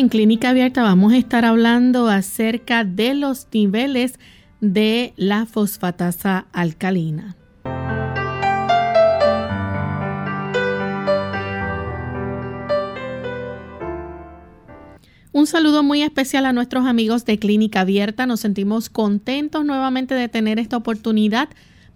[0.00, 4.18] En Clínica Abierta vamos a estar hablando acerca de los niveles
[4.62, 7.36] de la fosfatasa alcalina.
[15.32, 18.24] Un saludo muy especial a nuestros amigos de Clínica Abierta.
[18.24, 21.50] Nos sentimos contentos nuevamente de tener esta oportunidad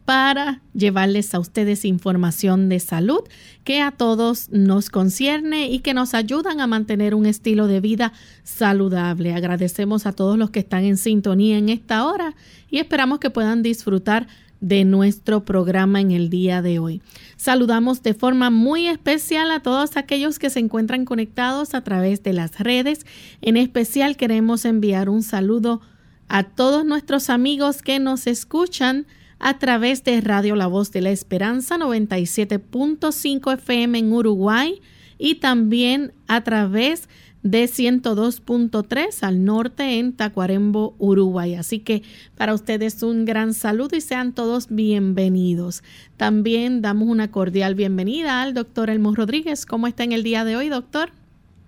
[0.04, 3.20] para llevarles a ustedes información de salud
[3.64, 8.12] que a todos nos concierne y que nos ayudan a mantener un estilo de vida
[8.42, 9.32] saludable.
[9.32, 12.34] Agradecemos a todos los que están en sintonía en esta hora
[12.70, 14.26] y esperamos que puedan disfrutar
[14.60, 17.02] de nuestro programa en el día de hoy.
[17.36, 22.32] Saludamos de forma muy especial a todos aquellos que se encuentran conectados a través de
[22.32, 23.04] las redes.
[23.42, 25.80] En especial queremos enviar un saludo
[26.28, 29.06] a todos nuestros amigos que nos escuchan
[29.44, 34.80] a través de Radio La Voz de la Esperanza 97.5 FM en Uruguay
[35.18, 37.10] y también a través
[37.42, 41.56] de 102.3 al norte en Tacuarembo, Uruguay.
[41.56, 42.02] Así que
[42.38, 45.82] para ustedes un gran saludo y sean todos bienvenidos.
[46.16, 49.66] También damos una cordial bienvenida al doctor Elmo Rodríguez.
[49.66, 51.10] ¿Cómo está en el día de hoy, doctor?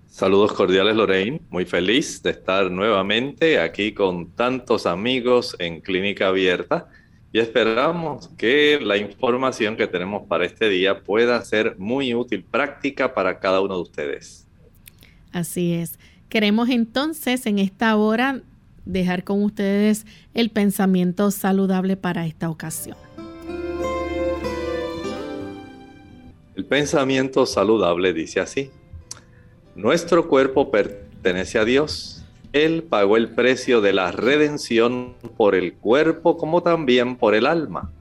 [0.07, 1.41] Saludos cordiales, Lorraine.
[1.51, 6.87] Muy feliz de estar nuevamente aquí con tantos amigos en Clínica Abierta
[7.37, 13.13] y esperamos que la información que tenemos para este día pueda ser muy útil, práctica
[13.13, 14.47] para cada uno de ustedes.
[15.31, 15.99] Así es.
[16.29, 18.41] Queremos entonces en esta hora
[18.85, 22.97] dejar con ustedes el pensamiento saludable para esta ocasión.
[26.55, 28.71] El pensamiento saludable dice así,
[29.75, 32.16] nuestro cuerpo pertenece a Dios
[32.53, 37.91] él pagó el precio de la redención por el cuerpo como también por el alma.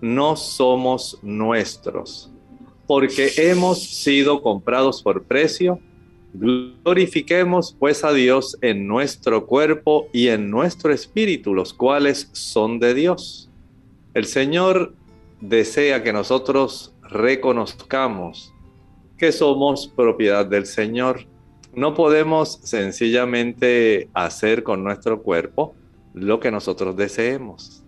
[0.00, 2.30] No somos nuestros,
[2.86, 5.78] porque hemos sido comprados por precio.
[6.34, 12.94] Glorifiquemos pues a Dios en nuestro cuerpo y en nuestro espíritu, los cuales son de
[12.94, 13.50] Dios.
[14.14, 14.94] El Señor
[15.40, 18.52] desea que nosotros reconozcamos
[19.16, 21.26] que somos propiedad del Señor
[21.74, 25.74] no podemos sencillamente hacer con nuestro cuerpo
[26.14, 27.82] lo que nosotros deseemos.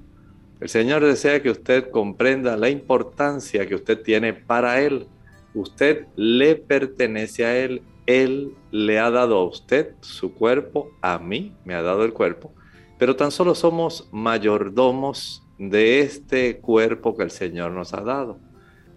[0.61, 5.06] El Señor desea que usted comprenda la importancia que usted tiene para Él.
[5.55, 7.83] Usted le pertenece a Él.
[8.06, 12.53] Él le ha dado a usted su cuerpo, a mí me ha dado el cuerpo,
[12.99, 18.39] pero tan solo somos mayordomos de este cuerpo que el Señor nos ha dado.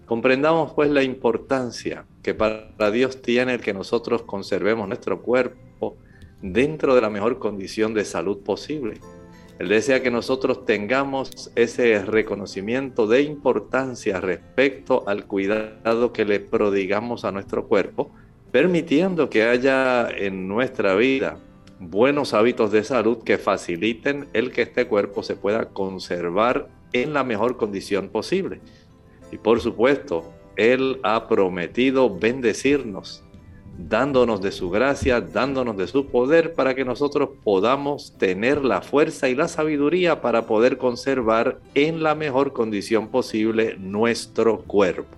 [0.08, 5.98] Comprendamos pues la importancia que para Dios tiene el que nosotros conservemos nuestro cuerpo
[6.40, 8.94] dentro de la mejor condición de salud posible.
[9.58, 17.26] Él desea que nosotros tengamos ese reconocimiento de importancia respecto al cuidado que le prodigamos
[17.26, 18.10] a nuestro cuerpo,
[18.50, 21.36] permitiendo que haya en nuestra vida
[21.80, 27.24] buenos hábitos de salud que faciliten el que este cuerpo se pueda conservar en la
[27.24, 28.62] mejor condición posible.
[29.32, 33.22] Y por supuesto, Él ha prometido bendecirnos,
[33.78, 39.28] dándonos de su gracia, dándonos de su poder para que nosotros podamos tener la fuerza
[39.28, 45.16] y la sabiduría para poder conservar en la mejor condición posible nuestro cuerpo.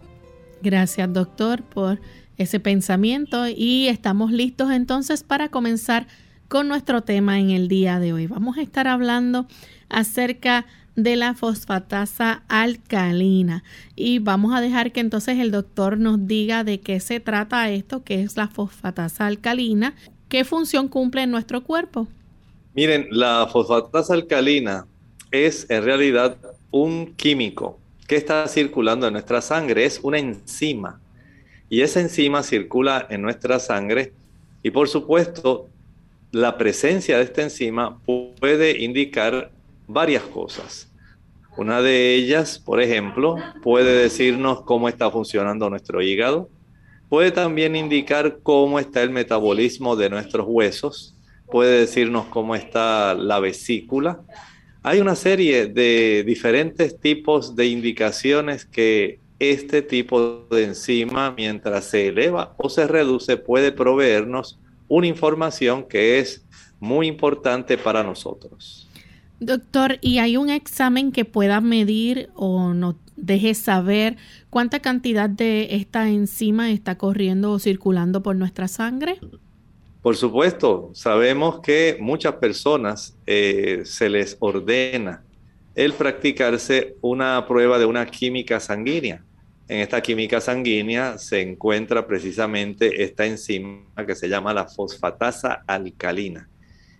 [0.62, 2.00] Gracias, doctor, por
[2.36, 6.06] ese pensamiento y estamos listos entonces para comenzar
[6.48, 8.26] con nuestro tema en el día de hoy.
[8.26, 9.46] Vamos a estar hablando
[9.88, 13.64] acerca de de la fosfatasa alcalina.
[13.96, 18.04] Y vamos a dejar que entonces el doctor nos diga de qué se trata esto,
[18.04, 19.94] qué es la fosfatasa alcalina,
[20.28, 22.08] qué función cumple en nuestro cuerpo.
[22.74, 24.86] Miren, la fosfatasa alcalina
[25.30, 26.36] es en realidad
[26.70, 31.00] un químico que está circulando en nuestra sangre, es una enzima.
[31.68, 34.12] Y esa enzima circula en nuestra sangre
[34.62, 35.68] y por supuesto
[36.32, 39.52] la presencia de esta enzima puede indicar
[39.92, 40.88] varias cosas.
[41.56, 46.48] Una de ellas, por ejemplo, puede decirnos cómo está funcionando nuestro hígado.
[47.08, 51.16] Puede también indicar cómo está el metabolismo de nuestros huesos.
[51.50, 54.20] Puede decirnos cómo está la vesícula.
[54.82, 62.08] Hay una serie de diferentes tipos de indicaciones que este tipo de enzima, mientras se
[62.08, 66.44] eleva o se reduce, puede proveernos una información que es
[66.78, 68.89] muy importante para nosotros.
[69.40, 74.18] Doctor, ¿y hay un examen que pueda medir o nos deje saber
[74.50, 79.18] cuánta cantidad de esta enzima está corriendo o circulando por nuestra sangre?
[80.02, 85.22] Por supuesto, sabemos que muchas personas eh, se les ordena
[85.74, 89.24] el practicarse una prueba de una química sanguínea.
[89.68, 96.48] En esta química sanguínea se encuentra precisamente esta enzima que se llama la fosfatasa alcalina.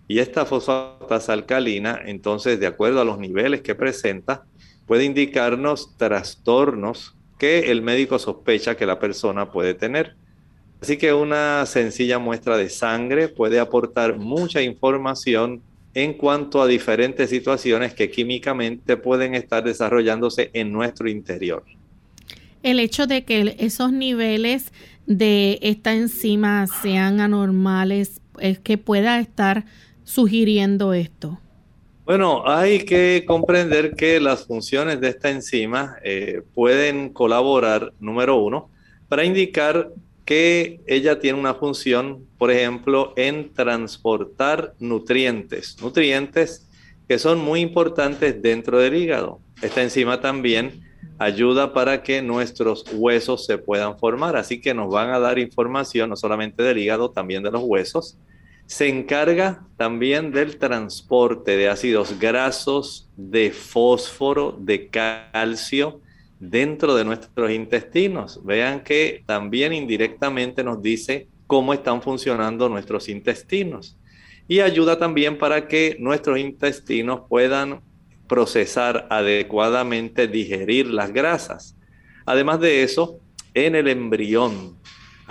[0.07, 4.43] Y esta fosfatasa alcalina, entonces, de acuerdo a los niveles que presenta,
[4.85, 10.15] puede indicarnos trastornos que el médico sospecha que la persona puede tener.
[10.81, 15.61] Así que una sencilla muestra de sangre puede aportar mucha información
[15.93, 21.63] en cuanto a diferentes situaciones que químicamente pueden estar desarrollándose en nuestro interior.
[22.63, 24.71] El hecho de que esos niveles
[25.07, 29.65] de esta enzima sean anormales es que pueda estar
[30.13, 31.39] sugiriendo esto.
[32.03, 38.69] Bueno, hay que comprender que las funciones de esta enzima eh, pueden colaborar, número uno,
[39.07, 39.91] para indicar
[40.25, 46.67] que ella tiene una función, por ejemplo, en transportar nutrientes, nutrientes
[47.07, 49.39] que son muy importantes dentro del hígado.
[49.61, 50.81] Esta enzima también
[51.19, 56.09] ayuda para que nuestros huesos se puedan formar, así que nos van a dar información
[56.09, 58.17] no solamente del hígado, también de los huesos.
[58.71, 65.99] Se encarga también del transporte de ácidos grasos, de fósforo, de calcio,
[66.39, 68.39] dentro de nuestros intestinos.
[68.45, 73.97] Vean que también indirectamente nos dice cómo están funcionando nuestros intestinos.
[74.47, 77.81] Y ayuda también para que nuestros intestinos puedan
[78.29, 81.75] procesar adecuadamente, digerir las grasas.
[82.25, 83.19] Además de eso,
[83.53, 84.77] en el embrión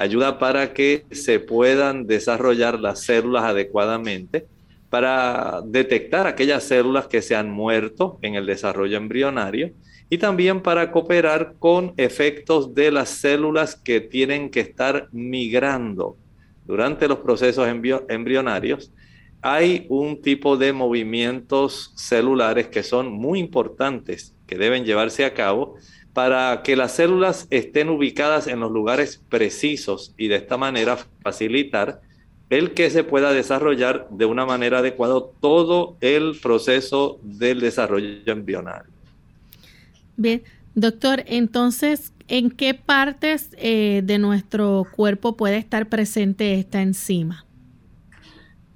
[0.00, 4.46] ayuda para que se puedan desarrollar las células adecuadamente,
[4.88, 9.72] para detectar aquellas células que se han muerto en el desarrollo embrionario
[10.08, 16.16] y también para cooperar con efectos de las células que tienen que estar migrando
[16.64, 18.90] durante los procesos embrionarios.
[19.42, 25.76] Hay un tipo de movimientos celulares que son muy importantes, que deben llevarse a cabo
[26.12, 32.00] para que las células estén ubicadas en los lugares precisos y de esta manera facilitar
[32.50, 38.92] el que se pueda desarrollar de una manera adecuada todo el proceso del desarrollo embrionario.
[40.16, 40.42] Bien,
[40.74, 47.46] doctor, entonces, ¿en qué partes eh, de nuestro cuerpo puede estar presente esta enzima?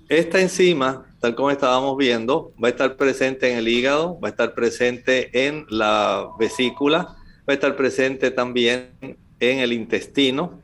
[0.08, 4.30] Esta enzima, tal como estábamos viendo, va a estar presente en el hígado, va a
[4.30, 7.16] estar presente en la vesícula,
[7.48, 8.90] va a estar presente también
[9.40, 10.60] en el intestino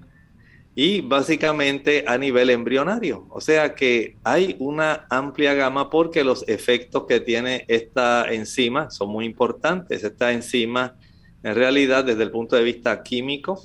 [0.74, 3.26] y básicamente a nivel embrionario.
[3.30, 9.10] O sea que hay una amplia gama porque los efectos que tiene esta enzima son
[9.10, 10.04] muy importantes.
[10.04, 10.96] Esta enzima,
[11.42, 13.62] en realidad, desde el punto de vista químico,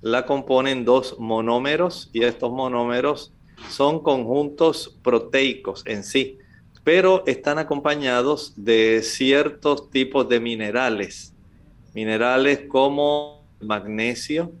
[0.00, 3.32] la componen dos monómeros y estos monómeros
[3.68, 6.38] son conjuntos proteicos en sí,
[6.84, 11.34] pero están acompañados de ciertos tipos de minerales,
[11.96, 14.52] minerales como magnesio,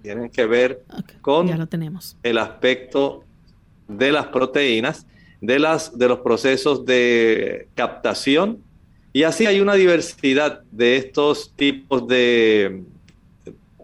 [0.00, 0.84] tienen que ver
[1.22, 1.48] con
[2.22, 3.24] el aspecto
[3.88, 5.04] de las proteínas,
[5.40, 8.62] de, las, de los procesos de captación,
[9.12, 12.84] y así hay una diversidad de estos tipos de,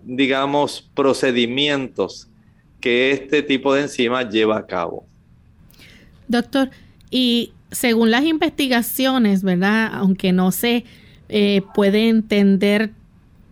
[0.03, 2.29] digamos, procedimientos
[2.81, 5.05] que este tipo de enzima lleva a cabo.
[6.29, 6.71] Doctor,
[7.11, 9.91] y según las investigaciones, ¿verdad?
[9.95, 10.85] Aunque no se
[11.29, 12.93] eh, puede entender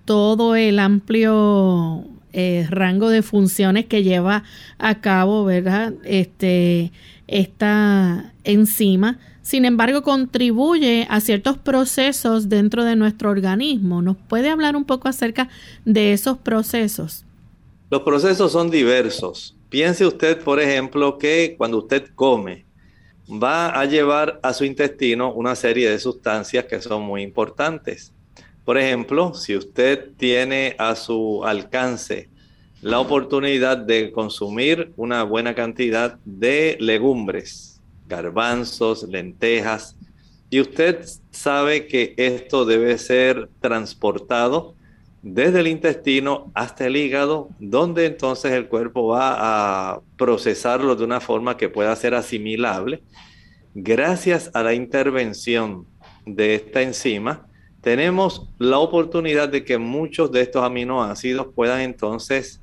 [0.09, 4.43] todo el amplio eh, rango de funciones que lleva
[4.79, 5.93] a cabo, ¿verdad?
[6.03, 6.93] Este,
[7.27, 9.19] esta enzima.
[9.43, 14.01] Sin embargo, contribuye a ciertos procesos dentro de nuestro organismo.
[14.01, 15.51] ¿Nos puede hablar un poco acerca
[15.85, 17.27] de esos procesos?
[17.91, 19.59] Los procesos son diversos.
[19.69, 22.65] Piense usted, por ejemplo, que cuando usted come,
[23.31, 28.15] va a llevar a su intestino una serie de sustancias que son muy importantes.
[28.69, 32.29] Por ejemplo, si usted tiene a su alcance
[32.83, 39.97] la oportunidad de consumir una buena cantidad de legumbres, garbanzos, lentejas,
[40.51, 44.75] y usted sabe que esto debe ser transportado
[45.23, 51.21] desde el intestino hasta el hígado, donde entonces el cuerpo va a procesarlo de una
[51.21, 53.03] forma que pueda ser asimilable.
[53.75, 55.87] Gracias a la intervención
[56.27, 57.48] de esta enzima,
[57.89, 62.61] tenemos la oportunidad de que muchos de estos aminoácidos puedan entonces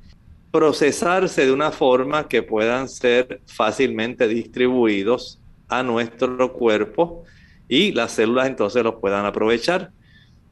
[0.52, 7.24] procesarse de una forma que puedan ser fácilmente distribuidos a nuestro cuerpo
[7.68, 9.90] y las células entonces los puedan aprovechar.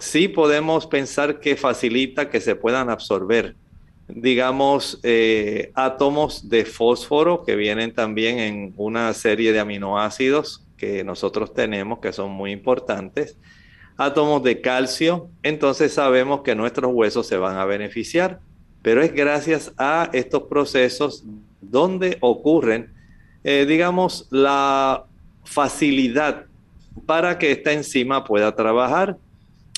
[0.00, 3.54] Sí podemos pensar que facilita que se puedan absorber,
[4.08, 11.54] digamos, eh, átomos de fósforo que vienen también en una serie de aminoácidos que nosotros
[11.54, 13.36] tenemos que son muy importantes,
[13.96, 18.40] átomos de calcio, entonces sabemos que nuestros huesos se van a beneficiar,
[18.82, 21.24] pero es gracias a estos procesos
[21.60, 22.92] donde ocurren,
[23.44, 25.04] eh, digamos, la
[25.44, 26.46] facilidad
[27.06, 29.16] para que esta enzima pueda trabajar.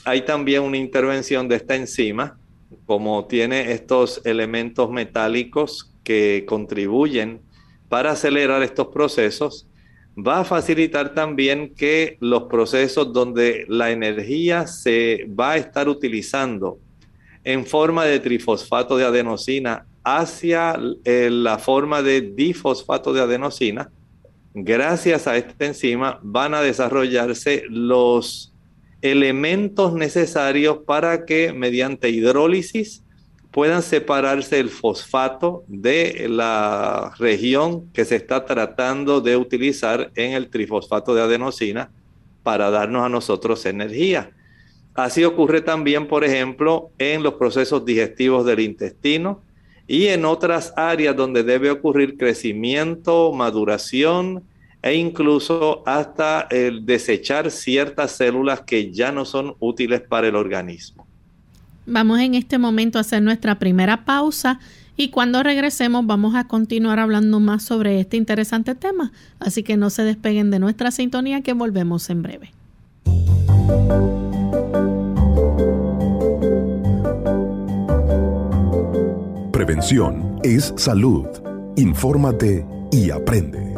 [0.04, 2.38] Hay también una intervención de esta enzima,
[2.86, 7.40] como tiene estos elementos metálicos que contribuyen
[7.88, 9.66] para acelerar estos procesos,
[10.16, 16.78] va a facilitar también que los procesos donde la energía se va a estar utilizando
[17.44, 23.90] en forma de trifosfato de adenosina hacia eh, la forma de difosfato de adenosina,
[24.54, 28.54] gracias a esta enzima van a desarrollarse los
[29.02, 33.04] elementos necesarios para que mediante hidrólisis
[33.56, 40.50] puedan separarse el fosfato de la región que se está tratando de utilizar en el
[40.50, 41.90] trifosfato de adenosina
[42.42, 44.30] para darnos a nosotros energía.
[44.92, 49.40] Así ocurre también, por ejemplo, en los procesos digestivos del intestino
[49.86, 54.44] y en otras áreas donde debe ocurrir crecimiento, maduración
[54.82, 61.05] e incluso hasta el desechar ciertas células que ya no son útiles para el organismo.
[61.86, 64.58] Vamos en este momento a hacer nuestra primera pausa
[64.96, 69.12] y cuando regresemos vamos a continuar hablando más sobre este interesante tema.
[69.38, 72.52] Así que no se despeguen de nuestra sintonía que volvemos en breve.
[79.52, 81.26] Prevención es salud.
[81.76, 83.74] Infórmate y aprende.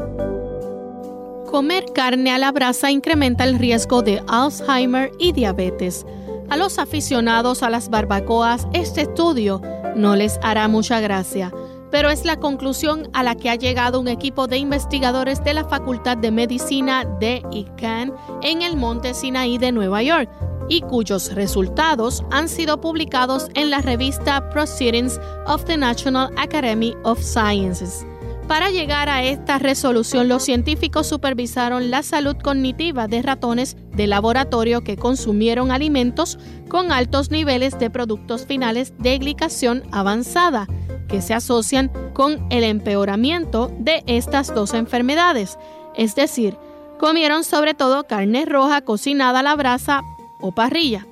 [1.50, 6.06] Comer carne a la brasa incrementa el riesgo de Alzheimer y diabetes.
[6.50, 9.60] A los aficionados a las barbacoas, este estudio
[9.94, 11.52] no les hará mucha gracia,
[11.90, 15.64] pero es la conclusión a la que ha llegado un equipo de investigadores de la
[15.64, 20.30] Facultad de Medicina de ICANN en el Monte Sinaí de Nueva York
[20.70, 27.20] y cuyos resultados han sido publicados en la revista Proceedings of the National Academy of
[27.20, 28.06] Sciences.
[28.48, 34.82] Para llegar a esta resolución, los científicos supervisaron la salud cognitiva de ratones de laboratorio
[34.82, 36.38] que consumieron alimentos
[36.68, 40.66] con altos niveles de productos finales de glicación avanzada,
[41.08, 45.58] que se asocian con el empeoramiento de estas dos enfermedades.
[45.94, 46.56] Es decir,
[46.98, 50.00] comieron sobre todo carne roja cocinada a la brasa
[50.40, 51.06] o parrilla.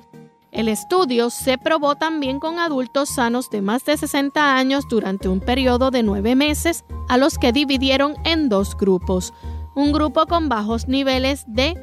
[0.57, 5.39] El estudio se probó también con adultos sanos de más de 60 años durante un
[5.39, 9.35] periodo de nueve meses, a los que dividieron en dos grupos,
[9.75, 11.75] un grupo con bajos niveles de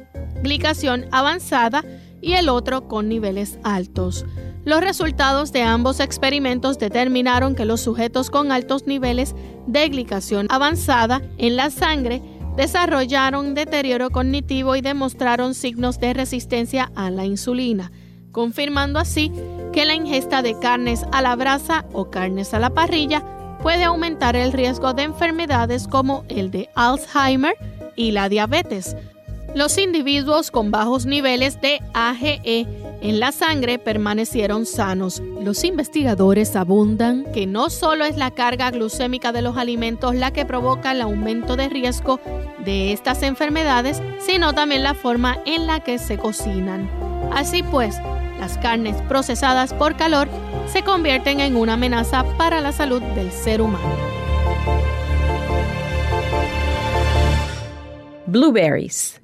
[0.43, 1.85] glicación avanzada
[2.21, 4.25] y el otro con niveles altos.
[4.65, 9.35] Los resultados de ambos experimentos determinaron que los sujetos con altos niveles
[9.67, 12.21] de glicación avanzada en la sangre
[12.57, 17.89] desarrollaron deterioro cognitivo y demostraron signos de resistencia a la insulina
[18.35, 19.31] confirmando así
[19.71, 23.23] que la ingesta de carnes a la brasa o carnes a la parrilla
[23.61, 27.55] puede aumentar el riesgo de enfermedades como el de Alzheimer
[27.95, 28.97] y la diabetes.
[29.55, 32.67] Los individuos con bajos niveles de AGE
[33.01, 35.21] en la sangre permanecieron sanos.
[35.41, 40.45] Los investigadores abundan que no solo es la carga glucémica de los alimentos la que
[40.45, 42.19] provoca el aumento de riesgo
[42.65, 46.89] de estas enfermedades, sino también la forma en la que se cocinan.
[47.31, 47.97] Así pues,
[48.45, 50.27] las carnes procesadas por calor
[50.71, 53.89] se convierten en una amenaza para la salud del ser humano.
[58.27, 59.19] Blueberries.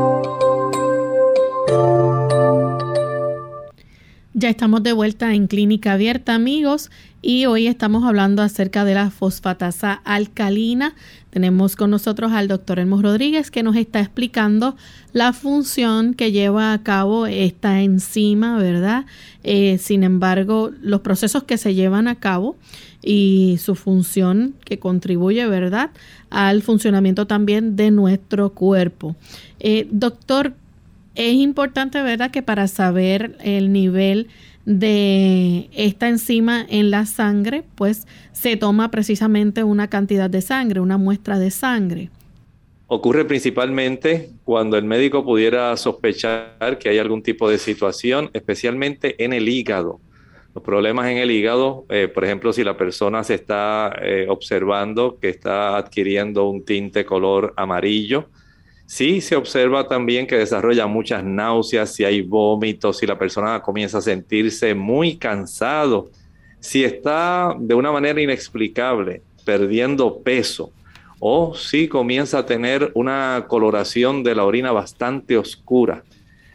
[4.39, 6.91] Ya estamos de vuelta en Clínica Abierta, amigos,
[7.21, 10.95] y hoy estamos hablando acerca de la fosfatasa alcalina.
[11.29, 14.77] Tenemos con nosotros al doctor Elmo Rodríguez que nos está explicando
[15.11, 19.05] la función que lleva a cabo esta enzima, ¿verdad?
[19.43, 22.55] Eh, sin embargo, los procesos que se llevan a cabo
[23.03, 25.89] y su función que contribuye, ¿verdad?,
[26.29, 29.17] al funcionamiento también de nuestro cuerpo.
[29.59, 30.53] Eh, doctor,
[31.19, 34.29] es importante, ¿verdad?, que para saber el nivel
[34.65, 40.97] de esta enzima en la sangre, pues se toma precisamente una cantidad de sangre, una
[40.97, 42.09] muestra de sangre.
[42.87, 49.33] Ocurre principalmente cuando el médico pudiera sospechar que hay algún tipo de situación, especialmente en
[49.33, 49.99] el hígado.
[50.55, 55.19] Los problemas en el hígado, eh, por ejemplo, si la persona se está eh, observando
[55.19, 58.29] que está adquiriendo un tinte color amarillo,
[58.89, 63.99] Sí, se observa también que desarrolla muchas náuseas, si hay vómitos, si la persona comienza
[63.99, 66.09] a sentirse muy cansado,
[66.59, 70.71] si está de una manera inexplicable perdiendo peso
[71.19, 76.03] o si comienza a tener una coloración de la orina bastante oscura.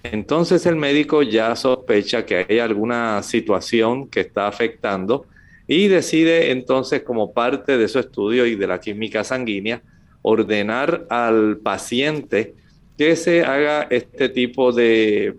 [0.03, 5.27] Entonces el médico ya sospecha que hay alguna situación que está afectando
[5.69, 9.83] y decide entonces como parte de su estudio y de la química sanguínea
[10.27, 12.55] ordenar al paciente
[12.97, 15.37] que se haga este tipo de,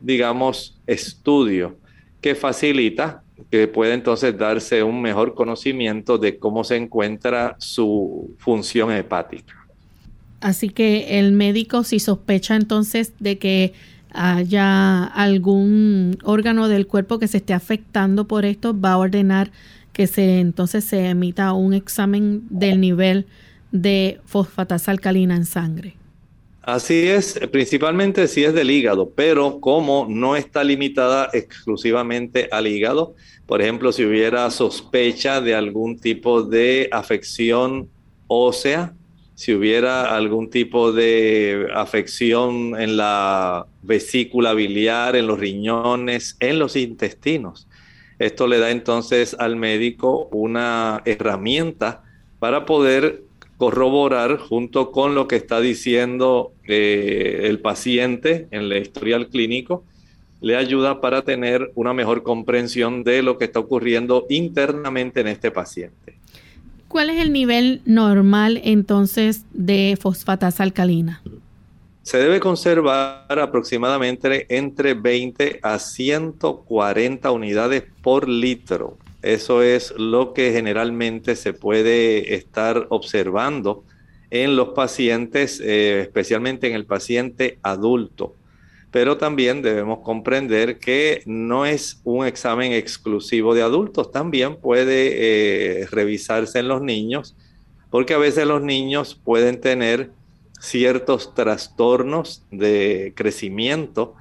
[0.00, 1.76] digamos, estudio
[2.20, 8.90] que facilita que pueda entonces darse un mejor conocimiento de cómo se encuentra su función
[8.90, 9.54] hepática.
[10.40, 13.72] Así que el médico si sospecha entonces de que
[14.12, 19.52] haya algún órgano del cuerpo que se esté afectando por esto, va a ordenar
[19.92, 23.26] que se entonces se emita un examen del nivel
[23.74, 25.96] de fosfatasa alcalina en sangre.
[26.62, 33.14] Así es, principalmente si es del hígado, pero como no está limitada exclusivamente al hígado,
[33.46, 37.90] por ejemplo, si hubiera sospecha de algún tipo de afección
[38.28, 38.94] ósea,
[39.34, 46.76] si hubiera algún tipo de afección en la vesícula biliar, en los riñones, en los
[46.76, 47.66] intestinos.
[48.20, 52.04] Esto le da entonces al médico una herramienta
[52.38, 53.23] para poder
[53.56, 59.84] corroborar junto con lo que está diciendo eh, el paciente en el historial clínico,
[60.40, 65.50] le ayuda para tener una mejor comprensión de lo que está ocurriendo internamente en este
[65.50, 66.18] paciente.
[66.88, 71.22] ¿Cuál es el nivel normal entonces de fosfatasa alcalina?
[72.02, 78.98] Se debe conservar aproximadamente entre 20 a 140 unidades por litro.
[79.24, 83.84] Eso es lo que generalmente se puede estar observando
[84.30, 88.34] en los pacientes, eh, especialmente en el paciente adulto.
[88.90, 95.86] Pero también debemos comprender que no es un examen exclusivo de adultos, también puede eh,
[95.86, 97.34] revisarse en los niños,
[97.88, 100.10] porque a veces los niños pueden tener
[100.60, 104.16] ciertos trastornos de crecimiento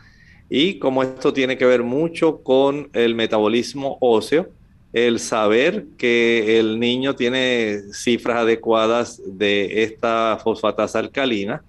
[0.49, 4.49] y como esto tiene que ver mucho con el metabolismo óseo,
[4.93, 11.63] el saber que el niño tiene cifras adecuadas de esta fosfatasa alcalina,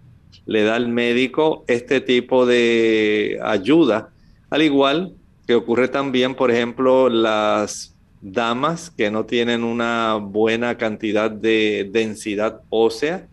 [0.45, 4.11] le da al médico este tipo de ayuda,
[4.51, 5.15] al igual
[5.47, 12.61] que ocurre también, por ejemplo, las damas que no tienen una buena cantidad de densidad
[12.71, 13.27] ósea.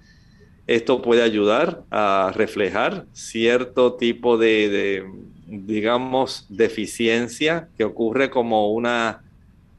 [0.67, 5.03] Esto puede ayudar a reflejar cierto tipo de, de
[5.47, 9.21] digamos, deficiencia que ocurre como una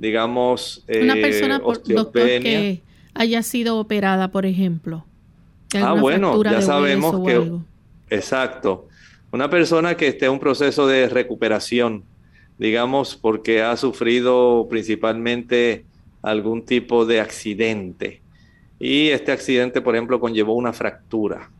[0.02, 2.82] digamos, una eh, persona, doctor, que
[3.14, 5.06] haya sido operada, por ejemplo.
[5.74, 7.50] Ah, bueno, ya sabemos que...
[8.14, 8.88] Exacto.
[9.30, 12.04] Una persona que esté en un proceso de recuperación
[12.62, 15.84] digamos, porque ha sufrido principalmente
[16.22, 18.20] algún tipo de accidente.
[18.78, 21.50] Y este accidente, por ejemplo, conllevó una fractura.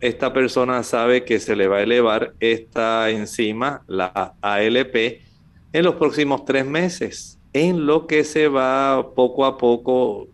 [0.00, 5.20] Esta persona sabe que se le va a elevar esta enzima, la ALP,
[5.74, 10.28] en los próximos tres meses, en lo que se va poco a poco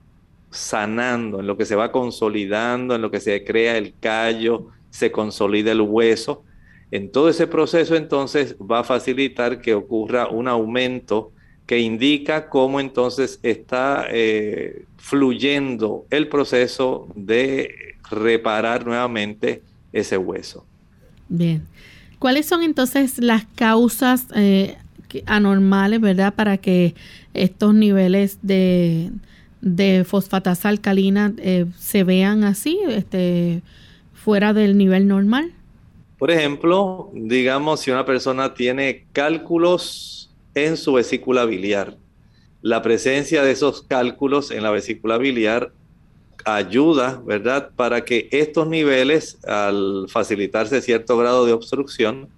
[0.51, 5.13] sanando, en lo que se va consolidando, en lo que se crea el callo, se
[5.13, 6.43] consolida el hueso.
[6.91, 11.31] En todo ese proceso entonces va a facilitar que ocurra un aumento
[11.65, 20.67] que indica cómo entonces está eh, fluyendo el proceso de reparar nuevamente ese hueso.
[21.29, 21.63] Bien.
[22.19, 24.77] ¿Cuáles son entonces las causas eh,
[25.27, 26.95] anormales, verdad, para que
[27.35, 29.11] estos niveles de,
[29.61, 33.63] de fosfatasa alcalina eh, se vean así, este,
[34.15, 35.53] fuera del nivel normal?
[36.19, 41.97] Por ejemplo, digamos si una persona tiene cálculos en su vesícula biliar,
[42.61, 45.73] la presencia de esos cálculos en la vesícula biliar
[46.45, 52.29] ayuda, ¿verdad?, para que estos niveles, al facilitarse cierto grado de obstrucción,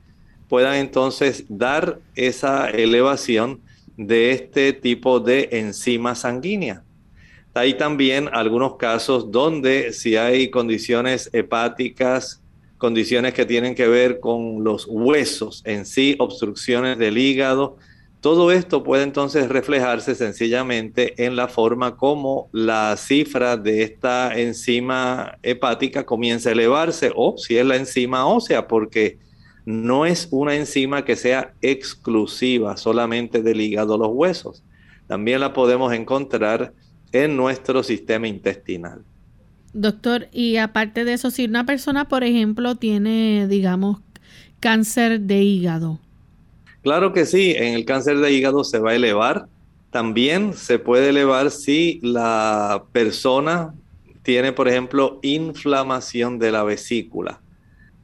[0.54, 3.60] puedan entonces dar esa elevación
[3.96, 6.84] de este tipo de enzima sanguínea.
[7.54, 12.40] Hay también algunos casos donde si hay condiciones hepáticas,
[12.78, 17.76] condiciones que tienen que ver con los huesos en sí, obstrucciones del hígado,
[18.20, 25.36] todo esto puede entonces reflejarse sencillamente en la forma como la cifra de esta enzima
[25.42, 29.18] hepática comienza a elevarse o si es la enzima ósea, porque
[29.64, 34.62] no es una enzima que sea exclusiva solamente del hígado los huesos.
[35.06, 36.72] También la podemos encontrar
[37.12, 39.02] en nuestro sistema intestinal.
[39.72, 44.00] Doctor, y aparte de eso, si una persona, por ejemplo, tiene, digamos,
[44.60, 45.98] cáncer de hígado.
[46.82, 49.46] Claro que sí, en el cáncer de hígado se va a elevar.
[49.90, 53.74] También se puede elevar si la persona
[54.22, 57.40] tiene, por ejemplo, inflamación de la vesícula.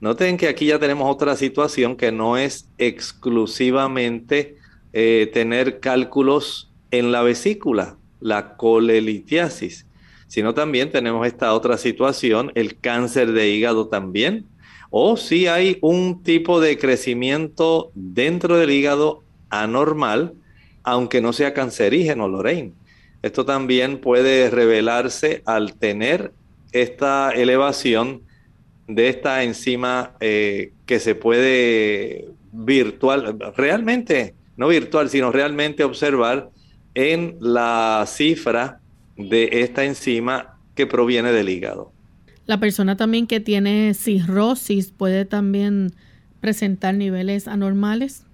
[0.01, 4.57] Noten que aquí ya tenemos otra situación que no es exclusivamente
[4.93, 9.87] eh, tener cálculos en la vesícula la colelitiasis,
[10.29, 14.47] sino también tenemos esta otra situación, el cáncer de hígado también,
[14.91, 20.35] o si hay un tipo de crecimiento dentro del hígado anormal,
[20.83, 22.73] aunque no sea cancerígeno, Lorraine.
[23.23, 26.33] Esto también puede revelarse al tener
[26.73, 28.23] esta elevación
[28.95, 36.51] de esta enzima eh, que se puede virtual, realmente, no virtual, sino realmente observar
[36.95, 38.81] en la cifra
[39.17, 41.93] de esta enzima que proviene del hígado.
[42.47, 45.93] La persona también que tiene cirrosis puede también
[46.41, 48.25] presentar niveles anormales.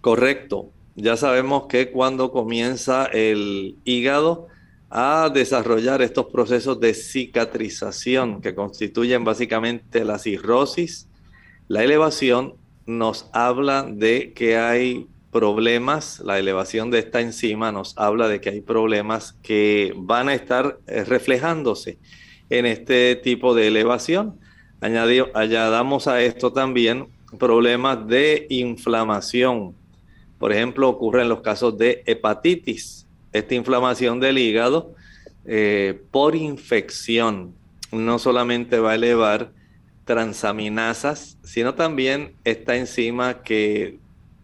[0.00, 0.70] Correcto.
[0.96, 4.48] Ya sabemos que cuando comienza el hígado
[4.94, 11.08] a desarrollar estos procesos de cicatrización que constituyen básicamente la cirrosis,
[11.66, 18.28] la elevación nos habla de que hay problemas, la elevación de esta enzima nos habla
[18.28, 21.98] de que hay problemas que van a estar eh, reflejándose
[22.50, 24.38] en este tipo de elevación.
[24.82, 27.06] añadamos a esto también
[27.38, 29.74] problemas de inflamación.
[30.38, 33.01] Por ejemplo, ocurre en los casos de hepatitis.
[33.32, 34.94] Esta inflamación del hígado
[35.44, 37.54] eh, por infección
[37.90, 39.52] no solamente va a elevar
[40.04, 43.98] transaminasas, sino también esta enzima que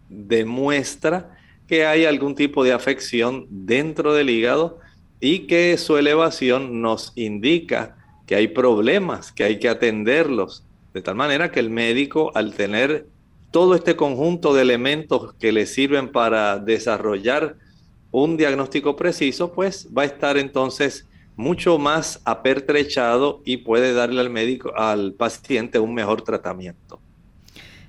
[0.09, 4.79] demuestra que hay algún tipo de afección dentro del hígado
[5.19, 10.63] y que su elevación nos indica que hay problemas, que hay que atenderlos.
[10.93, 13.05] De tal manera que el médico, al tener
[13.51, 17.57] todo este conjunto de elementos que le sirven para desarrollar
[18.11, 24.29] un diagnóstico preciso, pues va a estar entonces mucho más apertrechado y puede darle al
[24.29, 26.99] médico, al paciente un mejor tratamiento.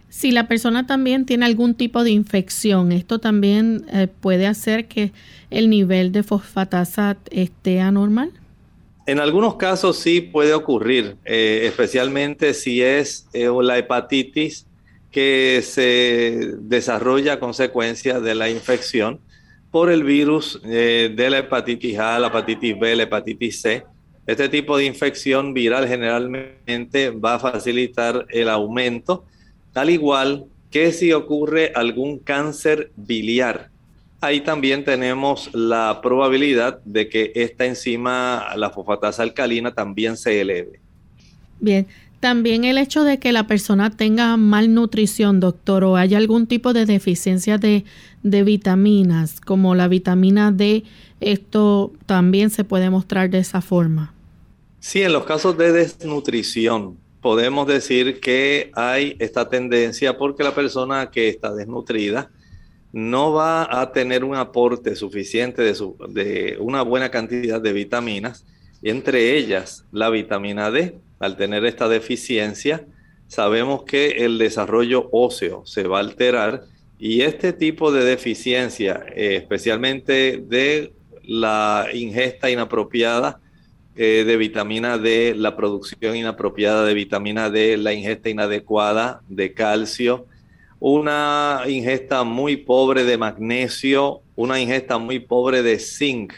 [0.08, 5.12] Si la persona también tiene algún tipo de infección, esto también eh, puede hacer que
[5.50, 8.32] el nivel de fosfatasa esté anormal.
[9.06, 14.66] En algunos casos sí puede ocurrir, eh, especialmente si es eh, la hepatitis
[15.10, 19.18] que se desarrolla a consecuencia de la infección
[19.70, 23.84] por el virus de la hepatitis A, la hepatitis B, la hepatitis C.
[24.26, 29.24] Este tipo de infección viral generalmente va a facilitar el aumento
[29.74, 33.70] al igual que si ocurre algún cáncer biliar.
[34.20, 40.80] Ahí también tenemos la probabilidad de que esta enzima, la fosfatasa alcalina, también se eleve.
[41.58, 41.86] Bien,
[42.20, 46.84] También el hecho de que la persona tenga malnutrición, doctor, o haya algún tipo de
[46.84, 47.84] deficiencia de,
[48.22, 50.84] vitaminas, como la vitamina D,
[51.20, 54.12] esto también se puede mostrar de esa forma.
[54.80, 61.10] Sí, en los casos de desnutrición, podemos decir que hay esta tendencia porque la persona
[61.10, 62.30] que está desnutrida
[62.92, 68.44] no va a tener un aporte suficiente de, una buena cantidad de vitaminas,
[68.82, 70.98] entre ellas la vitamina D.
[71.20, 72.86] Al tener esta deficiencia,
[73.28, 76.64] sabemos que el desarrollo óseo se va a alterar
[76.98, 83.38] y este tipo de deficiencia, eh, especialmente de la ingesta inapropiada
[83.96, 90.26] eh, de vitamina D, la producción inapropiada de vitamina D, la ingesta inadecuada de calcio,
[90.78, 96.32] una ingesta muy pobre de magnesio, una ingesta muy pobre de zinc.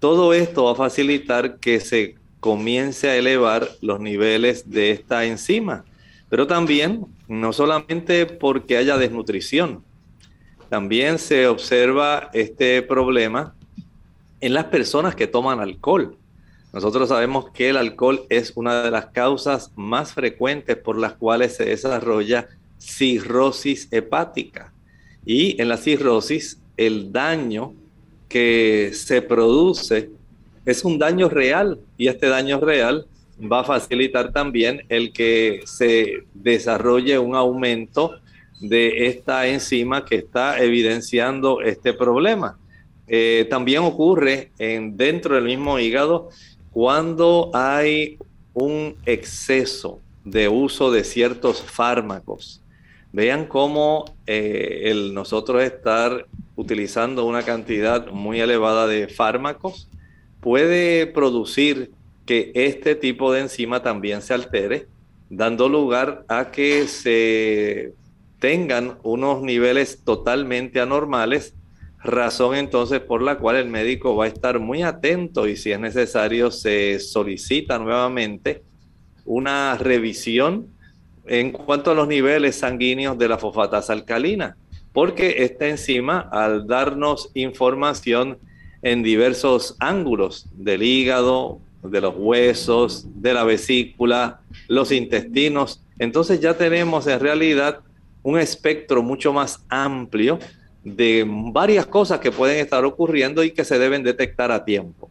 [0.00, 5.84] Todo esto va a facilitar que se comience a elevar los niveles de esta enzima.
[6.28, 9.84] Pero también, no solamente porque haya desnutrición,
[10.68, 13.54] también se observa este problema
[14.40, 16.16] en las personas que toman alcohol.
[16.72, 21.56] Nosotros sabemos que el alcohol es una de las causas más frecuentes por las cuales
[21.56, 22.48] se desarrolla
[22.78, 24.72] cirrosis hepática.
[25.26, 27.74] Y en la cirrosis, el daño
[28.28, 30.10] que se produce
[30.64, 33.06] es un daño real y este daño real
[33.40, 38.18] va a facilitar también el que se desarrolle un aumento
[38.60, 42.58] de esta enzima que está evidenciando este problema.
[43.08, 46.28] Eh, también ocurre en, dentro del mismo hígado
[46.70, 48.18] cuando hay
[48.52, 52.62] un exceso de uso de ciertos fármacos,
[53.12, 59.88] vean cómo eh, el nosotros estar utilizando una cantidad muy elevada de fármacos
[60.40, 61.92] puede producir
[62.26, 64.86] que este tipo de enzima también se altere,
[65.28, 67.92] dando lugar a que se
[68.38, 71.54] tengan unos niveles totalmente anormales
[72.02, 75.78] razón entonces por la cual el médico va a estar muy atento y si es
[75.78, 78.62] necesario se solicita nuevamente
[79.24, 80.68] una revisión
[81.26, 84.56] en cuanto a los niveles sanguíneos de la fosfatasa alcalina,
[84.92, 88.38] porque esta enzima al darnos información
[88.82, 96.54] en diversos ángulos del hígado, de los huesos, de la vesícula, los intestinos, entonces ya
[96.54, 97.80] tenemos en realidad
[98.22, 100.38] un espectro mucho más amplio
[100.84, 105.10] de varias cosas que pueden estar ocurriendo y que se deben detectar a tiempo.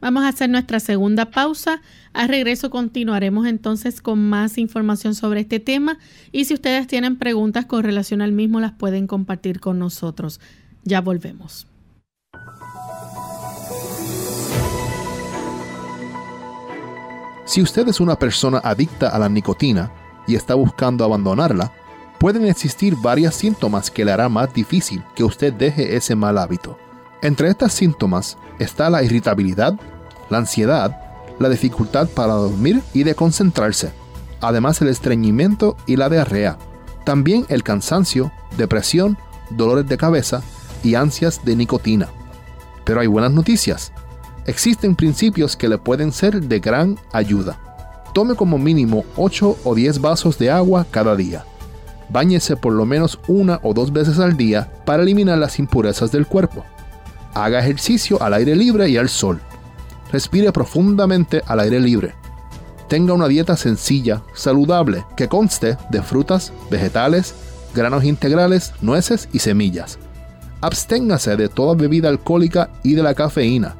[0.00, 1.80] Vamos a hacer nuestra segunda pausa.
[2.12, 5.98] Al regreso continuaremos entonces con más información sobre este tema
[6.32, 10.40] y si ustedes tienen preguntas con relación al mismo las pueden compartir con nosotros.
[10.84, 11.66] Ya volvemos.
[17.44, 19.92] Si usted es una persona adicta a la nicotina
[20.26, 21.72] y está buscando abandonarla,
[22.18, 26.78] pueden existir varios síntomas que le harán más difícil que usted deje ese mal hábito.
[27.20, 29.78] Entre estos síntomas está la irritabilidad,
[30.30, 30.98] la ansiedad,
[31.38, 33.92] la dificultad para dormir y de concentrarse,
[34.40, 36.58] además el estreñimiento y la diarrea,
[37.04, 39.18] también el cansancio, depresión,
[39.50, 40.42] dolores de cabeza
[40.82, 42.08] y ansias de nicotina.
[42.84, 43.92] Pero hay buenas noticias.
[44.46, 47.58] Existen principios que le pueden ser de gran ayuda.
[48.12, 51.44] Tome como mínimo 8 o 10 vasos de agua cada día
[52.08, 56.26] Báñese por lo menos una o dos veces al día para eliminar las impurezas del
[56.26, 56.64] cuerpo.
[57.34, 59.40] Haga ejercicio al aire libre y al sol.
[60.12, 62.14] Respire profundamente al aire libre.
[62.88, 67.34] Tenga una dieta sencilla, saludable, que conste de frutas, vegetales,
[67.74, 69.98] granos integrales, nueces y semillas.
[70.60, 73.74] Absténgase de toda bebida alcohólica y de la cafeína.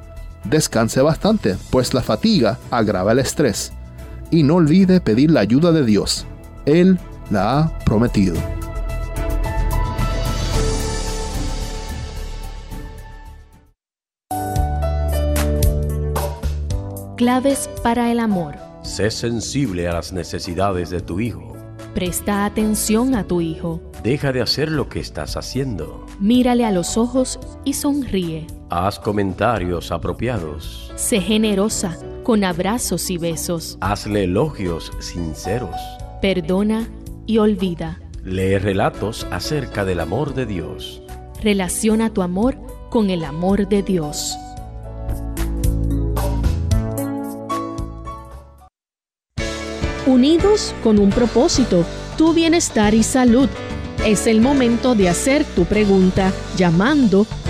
[0.45, 3.73] Descanse bastante, pues la fatiga agrava el estrés.
[4.31, 6.27] Y no olvide pedir la ayuda de Dios.
[6.67, 6.99] Él
[7.31, 8.37] la ha prometido.
[17.17, 18.57] Claves para el amor.
[18.83, 21.55] Sé sensible a las necesidades de tu hijo.
[21.95, 23.81] Presta atención a tu hijo.
[24.03, 26.05] Deja de hacer lo que estás haciendo.
[26.19, 28.47] Mírale a los ojos y sonríe.
[28.77, 30.91] Haz comentarios apropiados.
[30.97, 33.79] Sé generosa con abrazos y besos.
[33.81, 35.77] Hazle elogios sinceros.
[36.21, 36.89] Perdona
[37.25, 38.01] y olvida.
[38.25, 41.01] Lee relatos acerca del amor de Dios.
[41.41, 42.57] Relaciona tu amor
[42.91, 44.35] con el amor de Dios.
[50.05, 51.85] Unidos con un propósito,
[52.19, 53.49] tu bienestar y salud.
[54.05, 57.25] Es el momento de hacer tu pregunta llamando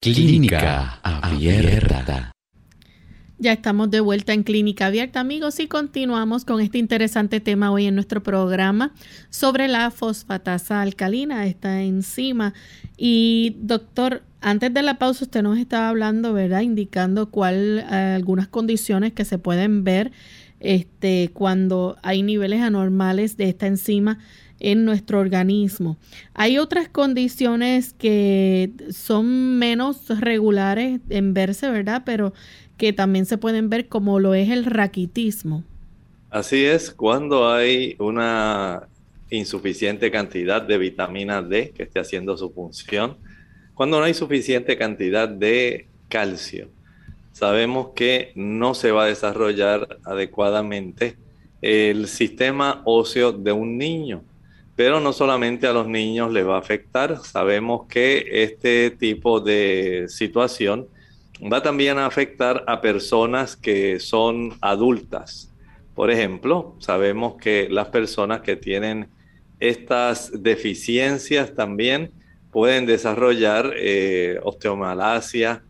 [0.00, 2.30] Clínica Abierta.
[3.40, 7.86] Ya estamos de vuelta en Clínica Abierta, amigos, y continuamos con este interesante tema hoy
[7.86, 8.94] en nuestro programa
[9.28, 12.54] sobre la fosfatasa alcalina, esta enzima.
[12.96, 16.60] Y doctor, antes de la pausa usted nos estaba hablando, ¿verdad?
[16.60, 20.12] Indicando cuál eh, algunas condiciones que se pueden ver
[20.60, 24.18] este, cuando hay niveles anormales de esta enzima
[24.60, 25.96] en nuestro organismo.
[26.34, 32.02] Hay otras condiciones que son menos regulares en verse, ¿verdad?
[32.04, 32.32] Pero
[32.76, 35.64] que también se pueden ver como lo es el raquitismo.
[36.30, 38.88] Así es, cuando hay una
[39.30, 43.16] insuficiente cantidad de vitamina D que esté haciendo su función,
[43.74, 46.68] cuando no hay suficiente cantidad de calcio,
[47.32, 51.16] sabemos que no se va a desarrollar adecuadamente
[51.62, 54.22] el sistema óseo de un niño.
[54.78, 60.04] Pero no solamente a los niños les va a afectar, sabemos que este tipo de
[60.06, 60.86] situación
[61.52, 65.52] va también a afectar a personas que son adultas.
[65.96, 69.08] Por ejemplo, sabemos que las personas que tienen
[69.58, 72.12] estas deficiencias también
[72.52, 75.60] pueden desarrollar eh, osteomalacia,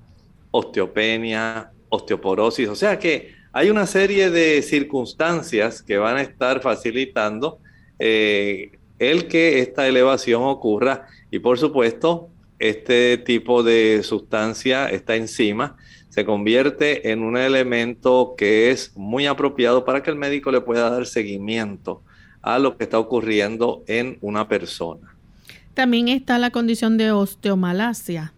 [0.51, 2.69] osteopenia, osteoporosis.
[2.69, 7.59] O sea que hay una serie de circunstancias que van a estar facilitando
[7.99, 15.77] eh, el que esta elevación ocurra y por supuesto este tipo de sustancia, esta enzima,
[16.09, 20.91] se convierte en un elemento que es muy apropiado para que el médico le pueda
[20.91, 22.03] dar seguimiento
[22.43, 25.15] a lo que está ocurriendo en una persona.
[25.75, 28.33] También está la condición de osteomalacia.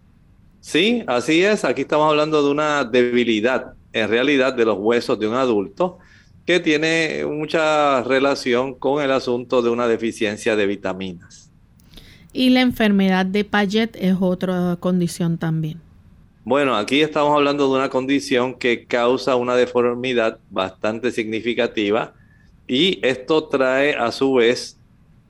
[0.59, 1.65] Sí, así es.
[1.65, 5.97] Aquí estamos hablando de una debilidad en realidad de los huesos de un adulto
[6.45, 11.51] que tiene mucha relación con el asunto de una deficiencia de vitaminas.
[12.33, 15.81] Y la enfermedad de Paget es otra condición también.
[16.43, 22.13] Bueno, aquí estamos hablando de una condición que causa una deformidad bastante significativa
[22.67, 24.79] y esto trae a su vez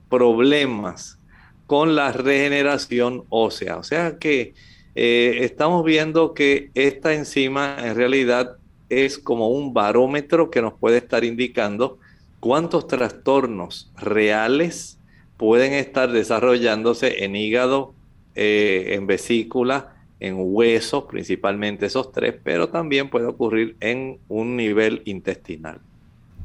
[0.08, 1.18] problemas
[1.66, 3.76] con la regeneración ósea.
[3.76, 4.54] O sea que
[4.94, 8.56] eh, estamos viendo que esta enzima en realidad
[8.92, 11.98] es como un barómetro que nos puede estar indicando
[12.40, 14.98] cuántos trastornos reales
[15.36, 17.94] pueden estar desarrollándose en hígado,
[18.34, 25.02] eh, en vesícula, en huesos, principalmente esos tres, pero también puede ocurrir en un nivel
[25.04, 25.80] intestinal.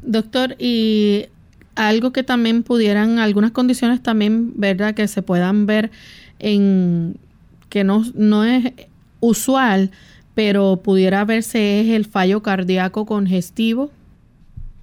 [0.02, 1.28] Doctor, y
[1.76, 4.96] algo que también pudieran, algunas condiciones también, ¿verdad?
[4.96, 5.92] Que se puedan ver
[6.40, 7.18] en,
[7.70, 8.74] que no, no es
[9.20, 9.92] usual,
[10.38, 13.90] pero pudiera verse es el fallo cardíaco congestivo.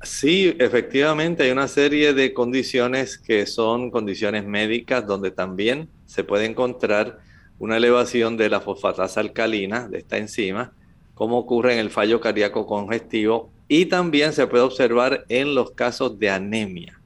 [0.02, 6.46] Sí, efectivamente hay una serie de condiciones que son condiciones médicas donde también se puede
[6.46, 7.20] encontrar
[7.60, 10.72] una elevación de la fosfatasa alcalina, de esta enzima,
[11.14, 16.18] como ocurre en el fallo cardíaco congestivo y también se puede observar en los casos
[16.18, 17.00] de anemia.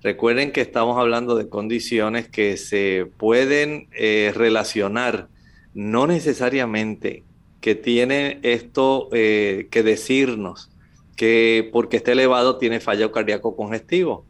[0.00, 5.26] Recuerden que estamos hablando de condiciones que se pueden eh, relacionar,
[5.74, 7.24] no necesariamente
[7.60, 10.70] que tiene esto eh, que decirnos
[11.16, 14.24] que porque esté elevado tiene fallo cardíaco congestivo.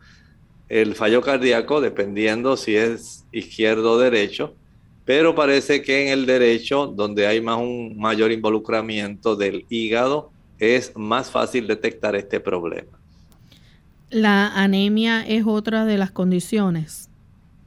[0.69, 4.55] El fallo cardíaco, dependiendo si es izquierdo o derecho,
[5.05, 10.93] pero parece que en el derecho, donde hay más un mayor involucramiento del hígado, es
[10.97, 12.99] más fácil detectar este problema.
[14.11, 17.09] ¿La anemia es otra de las condiciones?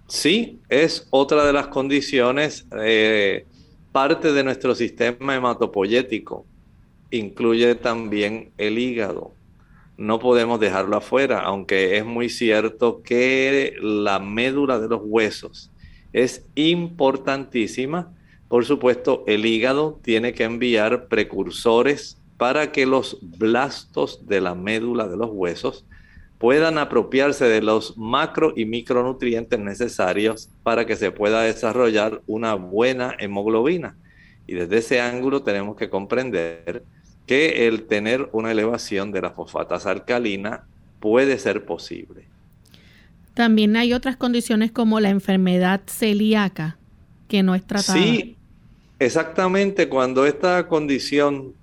[0.07, 3.45] Sí, es otra de las condiciones, eh,
[3.93, 6.45] parte de nuestro sistema hematopoyético
[7.11, 9.31] incluye también el hígado.
[9.97, 15.71] No podemos dejarlo afuera, aunque es muy cierto que la médula de los huesos
[16.11, 18.11] es importantísima.
[18.47, 25.07] Por supuesto, el hígado tiene que enviar precursores para que los blastos de la médula
[25.07, 25.85] de los huesos
[26.43, 33.15] puedan apropiarse de los macro y micronutrientes necesarios para que se pueda desarrollar una buena
[33.17, 33.95] hemoglobina.
[34.45, 36.83] Y desde ese ángulo tenemos que comprender
[37.25, 40.65] que el tener una elevación de la fosfatasa alcalina
[40.99, 42.25] puede ser posible.
[43.35, 46.77] También hay otras condiciones como la enfermedad celíaca
[47.29, 47.97] que no es tratada.
[47.97, 48.35] Sí,
[48.99, 49.87] exactamente.
[49.87, 51.53] Cuando esta condición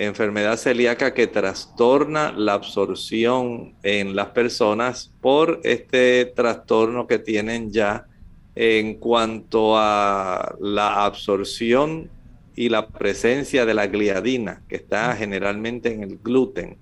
[0.00, 8.06] enfermedad celíaca que trastorna la absorción en las personas por este trastorno que tienen ya
[8.54, 12.10] en cuanto a la absorción
[12.56, 16.78] y la presencia de la gliadina, que está generalmente en el gluten.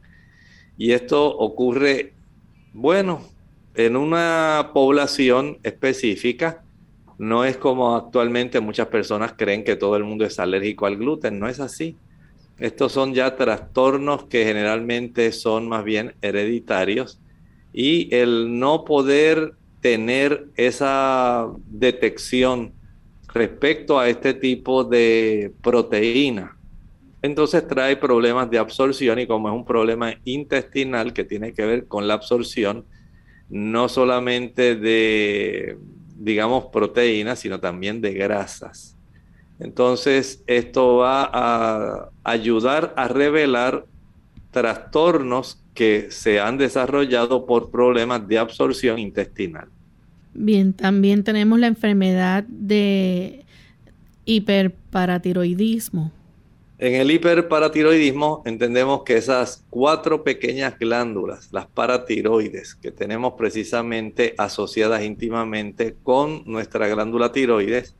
[0.76, 2.14] Y esto ocurre,
[2.72, 3.20] bueno,
[3.74, 6.62] en una población específica,
[7.18, 11.40] no es como actualmente muchas personas creen que todo el mundo es alérgico al gluten,
[11.40, 11.96] no es así.
[12.58, 17.20] Estos son ya trastornos que generalmente son más bien hereditarios
[17.72, 22.72] y el no poder tener esa detección
[23.32, 26.58] respecto a este tipo de proteína,
[27.22, 31.86] entonces trae problemas de absorción y como es un problema intestinal que tiene que ver
[31.88, 32.84] con la absorción,
[33.48, 35.76] no solamente de,
[36.16, 38.96] digamos, proteínas, sino también de grasas.
[39.58, 43.86] Entonces, esto va a ayudar a revelar
[44.50, 49.68] trastornos que se han desarrollado por problemas de absorción intestinal.
[50.34, 53.44] Bien, también tenemos la enfermedad de
[54.24, 56.12] hiperparatiroidismo.
[56.80, 65.02] En el hiperparatiroidismo entendemos que esas cuatro pequeñas glándulas, las paratiroides, que tenemos precisamente asociadas
[65.02, 67.96] íntimamente con nuestra glándula tiroides,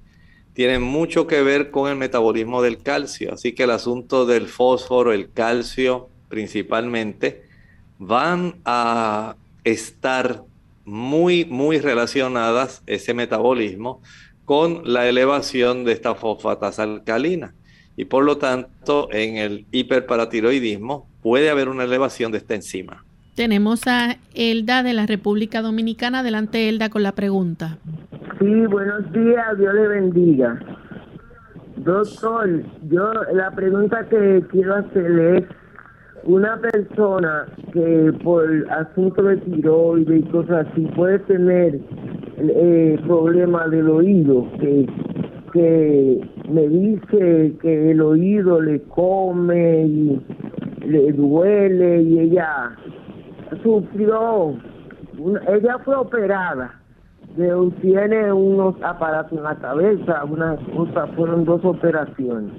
[0.59, 3.33] tienen mucho que ver con el metabolismo del calcio.
[3.33, 7.45] Así que el asunto del fósforo, el calcio principalmente,
[8.01, 10.43] van a estar
[10.85, 14.03] muy, muy relacionadas, ese metabolismo,
[14.45, 17.55] con la elevación de esta fosfatasa alcalina
[17.97, 23.05] y por lo tanto en el hiperparatiroidismo puede haber una elevación de esta enzima.
[23.39, 26.19] Tenemos a Elda de la República Dominicana.
[26.19, 27.79] Adelante, Elda, con la pregunta.
[28.41, 30.59] Sí, buenos días, Dios le bendiga.
[31.77, 35.45] Doctor, yo la pregunta que quiero hacerle es,
[36.25, 41.79] una persona que por asunto de tiroides y cosas así puede tener
[42.39, 44.85] eh, problemas del oído, que
[45.53, 46.21] que
[46.51, 50.21] me dice que el oído le come y
[50.85, 52.77] le duele y ella
[53.63, 54.55] sufrió,
[55.49, 56.81] ella fue operada,
[57.37, 60.57] de, tiene unos aparatos en la cabeza, una
[61.17, 62.53] fueron dos operaciones.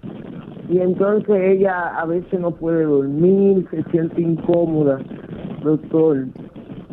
[0.70, 5.00] Y entonces ella a veces no puede dormir, se siente incómoda,
[5.64, 6.26] doctor.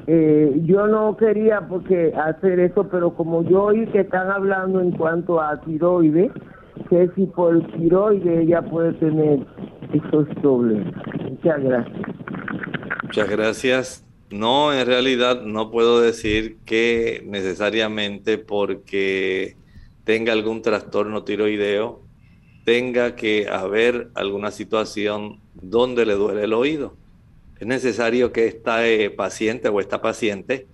[0.07, 4.93] Eh, yo no quería porque hacer eso, pero como yo oí que están hablando en
[4.93, 6.31] cuanto a tiroides,
[6.89, 9.41] que si por tiroides ella puede tener
[9.93, 10.95] esos problemas.
[11.29, 12.17] Muchas gracias.
[13.07, 14.05] Muchas gracias.
[14.31, 19.57] No, en realidad no puedo decir que necesariamente porque
[20.05, 22.03] tenga algún trastorno tiroideo
[22.65, 26.97] tenga que haber alguna situación donde le duele el oído
[27.61, 30.67] es necesario que esta eh, paciente o esta paciente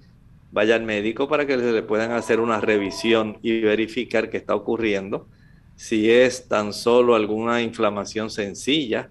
[0.51, 5.29] vaya al médico para que le puedan hacer una revisión y verificar qué está ocurriendo,
[5.77, 9.11] si es tan solo alguna inflamación sencilla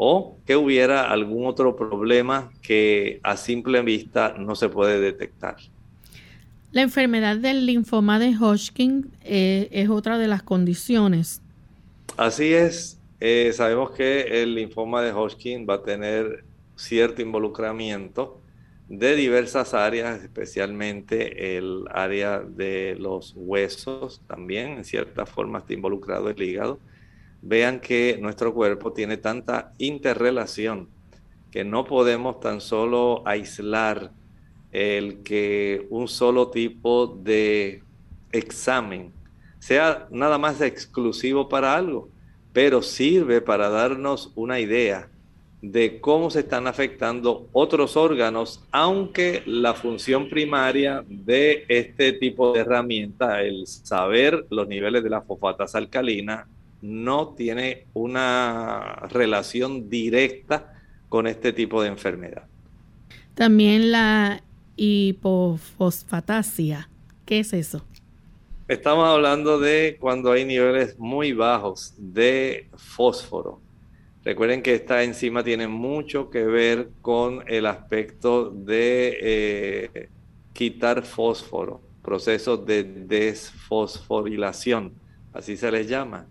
[0.00, 5.56] o que hubiera algún otro problema que a simple vista no se puede detectar.
[6.70, 11.42] La enfermedad del linfoma de Hodgkin eh, es otra de las condiciones.
[12.16, 13.00] Así es.
[13.18, 16.44] Eh, sabemos que el linfoma de Hodgkin va a tener
[16.76, 18.40] cierto involucramiento
[18.88, 26.30] de diversas áreas, especialmente el área de los huesos, también en cierta forma está involucrado
[26.30, 26.78] el hígado.
[27.42, 30.88] Vean que nuestro cuerpo tiene tanta interrelación
[31.50, 34.12] que no podemos tan solo aislar
[34.72, 37.82] el que un solo tipo de
[38.32, 39.12] examen
[39.58, 42.10] sea nada más exclusivo para algo,
[42.52, 45.08] pero sirve para darnos una idea
[45.62, 52.60] de cómo se están afectando otros órganos, aunque la función primaria de este tipo de
[52.60, 56.46] herramienta, el saber los niveles de la fosfatasa alcalina,
[56.82, 60.74] no tiene una relación directa
[61.08, 62.44] con este tipo de enfermedad.
[63.34, 64.42] También la
[64.76, 66.88] hipofosfatasia,
[67.24, 67.84] ¿qué es eso?
[68.68, 73.60] Estamos hablando de cuando hay niveles muy bajos de fósforo
[74.28, 80.10] Recuerden que esta enzima tiene mucho que ver con el aspecto de eh,
[80.52, 84.92] quitar fósforo, procesos de desfosforilación,
[85.32, 86.26] así se les llama.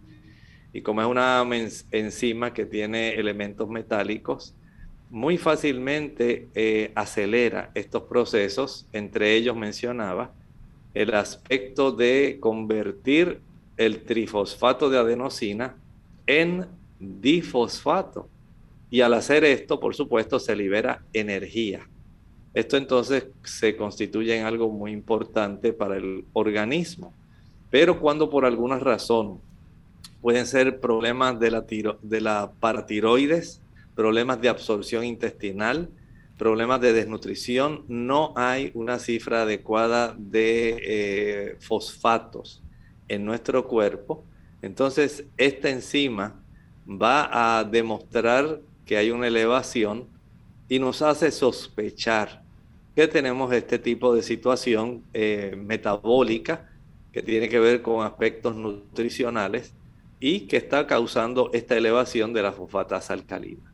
[0.77, 1.43] Y como es una
[1.89, 4.53] enzima que tiene elementos metálicos,
[5.09, 10.35] muy fácilmente eh, acelera estos procesos, entre ellos mencionaba
[10.93, 13.39] el aspecto de convertir
[13.75, 15.77] el trifosfato de adenosina
[16.27, 16.67] en
[16.99, 18.29] difosfato.
[18.91, 21.89] Y al hacer esto, por supuesto, se libera energía.
[22.53, 27.15] Esto entonces se constituye en algo muy importante para el organismo.
[27.71, 29.41] Pero cuando por alguna razón
[30.21, 31.61] pueden ser problemas de la,
[32.01, 33.61] de la paratiroides,
[33.95, 35.89] problemas de absorción intestinal,
[36.37, 42.63] problemas de desnutrición, no hay una cifra adecuada de eh, fosfatos
[43.07, 44.23] en nuestro cuerpo,
[44.61, 46.35] entonces esta enzima
[46.87, 50.07] va a demostrar que hay una elevación
[50.69, 52.43] y nos hace sospechar
[52.95, 56.69] que tenemos este tipo de situación eh, metabólica
[57.11, 59.73] que tiene que ver con aspectos nutricionales
[60.19, 63.71] y que está causando esta elevación de la fosfatasa alcalina.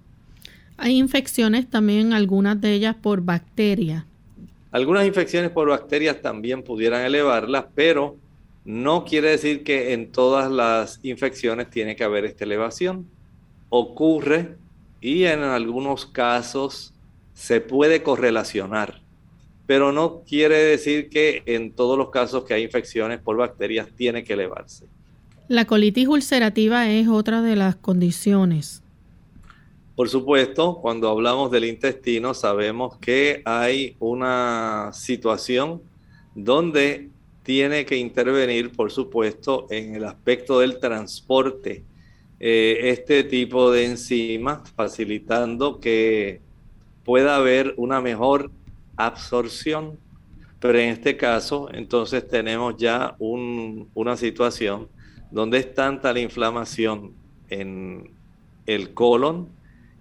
[0.77, 4.05] Hay infecciones también, algunas de ellas por bacterias.
[4.71, 8.17] Algunas infecciones por bacterias también pudieran elevarlas, pero
[8.65, 13.07] no quiere decir que en todas las infecciones tiene que haber esta elevación.
[13.69, 14.57] Ocurre
[14.99, 16.93] y en algunos casos
[17.33, 19.01] se puede correlacionar,
[19.67, 24.23] pero no quiere decir que en todos los casos que hay infecciones por bacterias tiene
[24.23, 24.87] que elevarse.
[25.49, 28.81] La colitis ulcerativa es otra de las condiciones.
[29.93, 35.81] Por supuesto, cuando hablamos del intestino sabemos que hay una situación
[36.33, 37.09] donde
[37.43, 41.83] tiene que intervenir, por supuesto, en el aspecto del transporte
[42.39, 46.39] eh, este tipo de enzimas, facilitando que
[47.03, 48.49] pueda haber una mejor
[48.95, 49.99] absorción.
[50.61, 54.87] Pero en este caso, entonces tenemos ya una situación
[55.34, 57.13] donde es tanta la inflamación
[57.49, 58.11] en
[58.67, 59.49] el colon,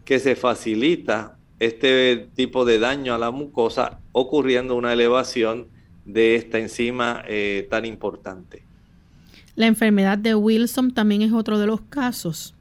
[0.04, 5.68] que se facilita este tipo de daño a la mucosa ocurriendo una elevación
[6.04, 8.62] de esta enzima eh, tan importante.
[9.54, 12.54] La enfermedad de Wilson también es otro de los casos.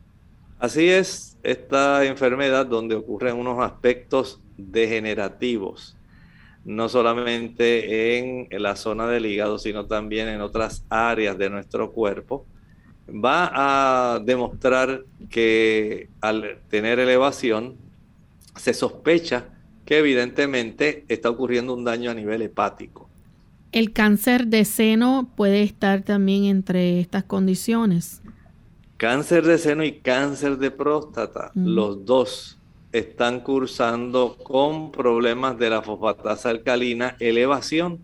[0.57, 5.97] Así es, esta enfermedad donde ocurren unos aspectos degenerativos,
[6.63, 12.45] no solamente en la zona del hígado, sino también en otras áreas de nuestro cuerpo,
[13.11, 17.75] va a demostrar que al tener elevación
[18.55, 19.49] se sospecha
[19.85, 23.09] que evidentemente está ocurriendo un daño a nivel hepático.
[23.71, 28.21] ¿El cáncer de seno puede estar también entre estas condiciones?
[28.97, 32.59] Cáncer de seno y cáncer de próstata, los dos
[32.91, 37.99] están cursando con problemas de la fosfatasa alcalina, elevación.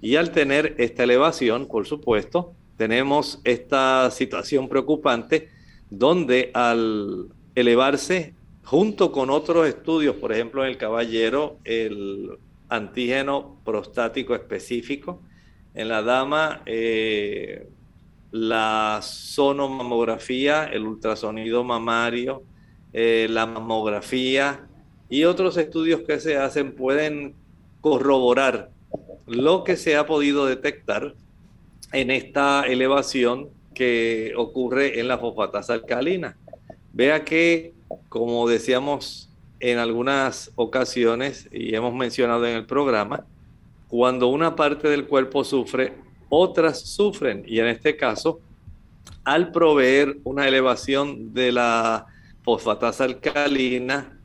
[0.00, 5.48] Y al tener esta elevación, por supuesto, tenemos esta situación preocupante
[5.90, 14.34] donde al elevarse junto con otros estudios, por ejemplo en el caballero, el antígeno prostático
[14.34, 15.20] específico,
[15.74, 17.68] en la dama eh,
[18.30, 22.42] la sonomamografía, el ultrasonido mamario,
[22.92, 24.66] eh, la mamografía
[25.08, 27.34] y otros estudios que se hacen pueden
[27.80, 28.70] corroborar
[29.26, 31.14] lo que se ha podido detectar
[31.94, 36.36] en esta elevación que ocurre en la fosfatasa alcalina.
[36.92, 37.72] Vea que,
[38.08, 39.30] como decíamos
[39.60, 43.24] en algunas ocasiones y hemos mencionado en el programa,
[43.88, 45.94] cuando una parte del cuerpo sufre,
[46.28, 47.44] otras sufren.
[47.46, 48.40] Y en este caso,
[49.24, 52.06] al proveer una elevación de la
[52.42, 54.18] fosfatasa alcalina,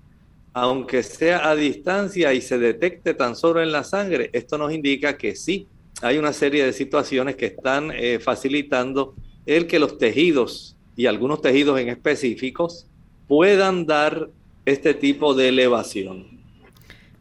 [0.54, 5.18] aunque sea a distancia y se detecte tan solo en la sangre, esto nos indica
[5.18, 5.68] que sí,
[6.02, 11.42] hay una serie de situaciones que están eh, facilitando el que los tejidos y algunos
[11.42, 12.88] tejidos en específicos
[13.28, 14.30] puedan dar
[14.66, 16.26] este tipo de elevación.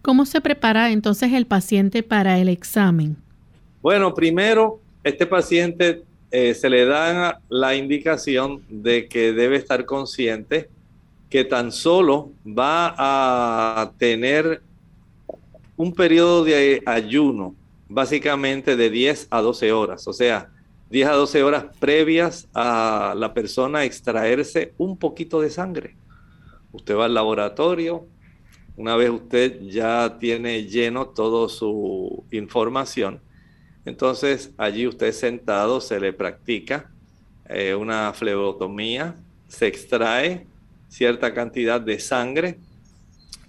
[0.03, 3.17] ¿Cómo se prepara entonces el paciente para el examen?
[3.83, 10.69] Bueno, primero, este paciente eh, se le da la indicación de que debe estar consciente
[11.31, 14.63] que tan solo va a tener
[15.77, 17.55] un periodo de ayuno
[17.89, 20.51] básicamente de 10 a 12 horas, o sea,
[20.91, 25.97] 10 a 12 horas previas a la persona extraerse un poquito de sangre.
[26.73, 28.07] Usted va al laboratorio,
[28.77, 33.21] una vez usted ya tiene lleno toda su información,
[33.85, 36.91] entonces allí usted sentado se le practica
[37.49, 39.17] eh, una flebotomía,
[39.49, 40.47] se extrae
[40.89, 42.59] cierta cantidad de sangre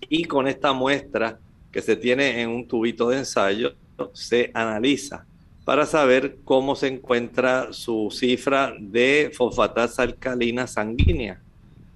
[0.08, 1.40] y con esta muestra
[1.72, 3.76] que se tiene en un tubito de ensayo,
[4.14, 5.26] se analiza
[5.66, 11.42] para saber cómo se encuentra su cifra de fosfatasa alcalina sanguínea.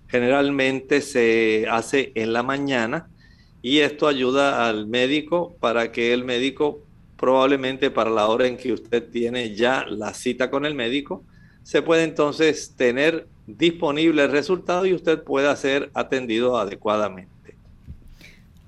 [0.08, 3.10] Generalmente se hace en la mañana
[3.62, 6.82] y esto ayuda al médico para que el médico
[7.18, 11.24] probablemente para la hora en que usted tiene ya la cita con el médico
[11.64, 17.33] se puede entonces tener disponible el resultado y usted pueda ser atendido adecuadamente.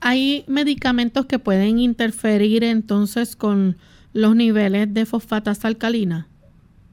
[0.07, 3.75] ¿Hay medicamentos que pueden interferir entonces con
[4.13, 6.27] los niveles de fosfatas alcalinas?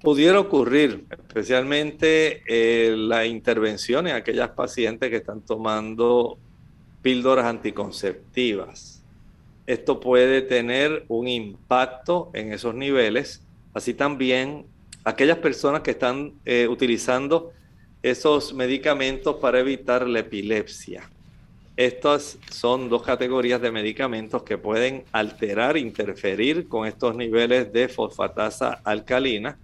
[0.00, 6.38] Pudiera ocurrir, especialmente eh, la intervención en aquellas pacientes que están tomando
[7.02, 9.04] píldoras anticonceptivas.
[9.66, 13.42] Esto puede tener un impacto en esos niveles,
[13.74, 14.64] así también
[15.04, 17.52] aquellas personas que están eh, utilizando
[18.02, 21.10] esos medicamentos para evitar la epilepsia.
[21.76, 28.82] Estas son dos categorías de medicamentos que pueden alterar, interferir con estos niveles de fosfatasa
[28.84, 29.58] alcalina.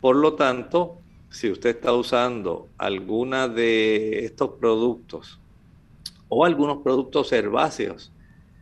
[0.00, 0.98] Por lo tanto,
[1.28, 5.40] si usted está usando alguna de estos productos
[6.28, 8.12] o algunos productos herbáceos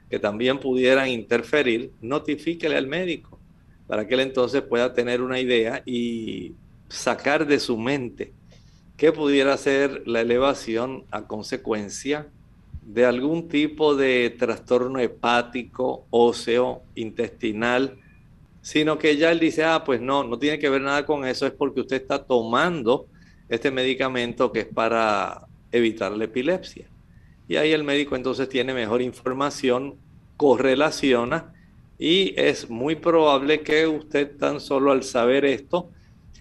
[0.09, 3.39] que también pudieran interferir, notifíquele al médico
[3.87, 6.55] para que él entonces pueda tener una idea y
[6.89, 8.33] sacar de su mente
[8.97, 12.29] qué pudiera ser la elevación a consecuencia
[12.89, 17.99] de algún tipo de trastorno hepático, óseo, intestinal,
[18.63, 21.47] sino que ya él dice, ah, pues no, no tiene que ver nada con eso,
[21.47, 23.07] es porque usted está tomando
[23.51, 26.87] este medicamento que es para evitar la epilepsia.
[27.47, 29.97] Y ahí el médico entonces tiene mejor información,
[30.39, 31.53] correlaciona
[31.99, 35.91] y es muy probable que usted tan solo al saber esto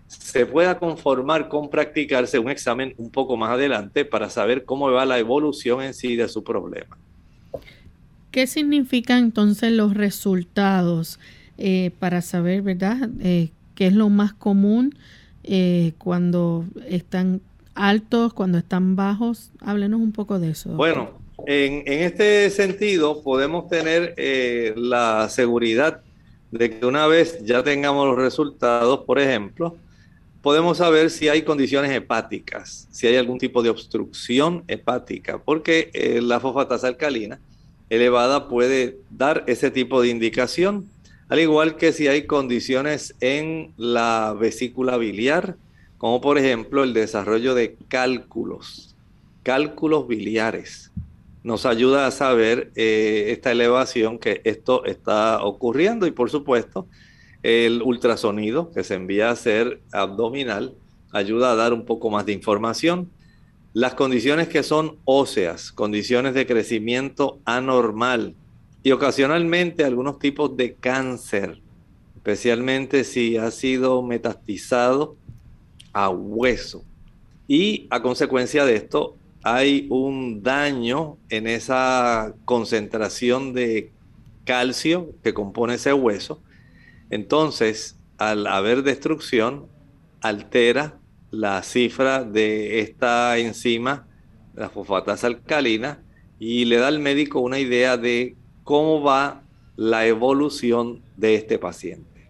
[0.08, 5.05] se pueda conformar con practicarse un examen un poco más adelante para saber cómo va
[5.05, 6.97] la evolución en sí de su problema.
[8.32, 11.20] ¿Qué significan entonces los resultados
[11.58, 14.95] eh, para saber, verdad, eh, qué es lo más común
[15.43, 17.41] eh, cuando están
[17.74, 19.51] altos, cuando están bajos?
[19.60, 20.70] Háblenos un poco de eso.
[20.72, 21.12] Bueno,
[21.45, 24.14] en, en, este sentido podemos tener
[24.78, 26.01] la seguridad
[26.51, 29.76] de que una vez ya tengamos los resultados, por ejemplo,
[30.41, 36.21] podemos saber si hay condiciones hepáticas, si hay algún tipo de obstrucción hepática, porque eh,
[36.21, 37.39] la fosfatasa alcalina
[37.89, 40.89] elevada puede dar ese tipo de indicación,
[41.29, 45.57] al igual que si hay condiciones en la vesícula biliar,
[45.97, 48.95] como por ejemplo el desarrollo de cálculos,
[49.43, 50.91] cálculos biliares.
[51.43, 56.88] Nos ayuda a saber eh, esta elevación que esto está ocurriendo y por supuesto
[57.47, 60.75] el ultrasonido que se envía a hacer abdominal
[61.13, 63.09] ayuda a dar un poco más de información.
[63.71, 68.35] Las condiciones que son óseas, condiciones de crecimiento anormal
[68.83, 71.61] y ocasionalmente algunos tipos de cáncer,
[72.17, 75.15] especialmente si ha sido metastizado
[75.93, 76.83] a hueso.
[77.47, 83.93] Y a consecuencia de esto hay un daño en esa concentración de
[84.43, 86.41] calcio que compone ese hueso
[87.10, 89.68] entonces, al haber destrucción,
[90.22, 90.99] altera
[91.32, 94.08] la cifra de esta enzima,
[94.55, 95.99] la fosfatasa alcalina,
[96.39, 99.43] y le da al médico una idea de cómo va
[99.76, 102.30] la evolución de este paciente.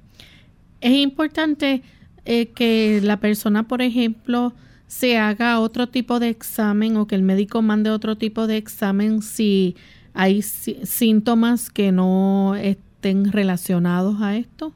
[0.81, 1.81] Es importante
[2.25, 4.53] eh, que la persona, por ejemplo,
[4.87, 9.21] se haga otro tipo de examen o que el médico mande otro tipo de examen
[9.21, 9.75] si
[10.13, 12.55] hay síntomas que no
[12.97, 14.73] estén relacionados a esto?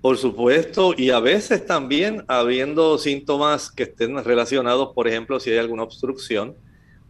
[0.00, 5.58] Por supuesto, y a veces también habiendo síntomas que estén relacionados, por ejemplo, si hay
[5.58, 6.54] alguna obstrucción,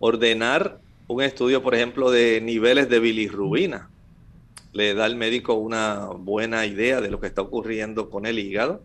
[0.00, 3.90] ordenar un estudio, por ejemplo, de niveles de bilirrubina.
[4.72, 8.82] Le da al médico una buena idea de lo que está ocurriendo con el hígado.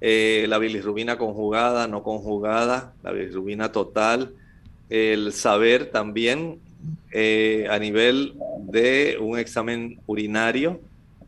[0.00, 4.34] Eh, la bilirrubina conjugada, no conjugada, la bilirrubina total,
[4.90, 6.58] el saber también
[7.12, 8.34] eh, a nivel
[8.66, 10.80] de un examen urinario,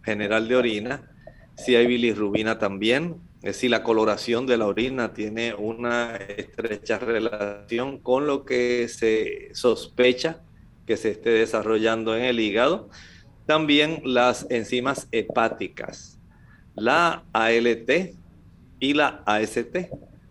[0.06, 1.10] general de orina,
[1.56, 7.98] si hay bilirrubina también, es decir, la coloración de la orina tiene una estrecha relación
[7.98, 10.40] con lo que se sospecha
[10.86, 12.88] que se esté desarrollando en el hígado.
[13.44, 16.18] También las enzimas hepáticas,
[16.74, 18.14] la ALT
[18.80, 19.76] y la AST,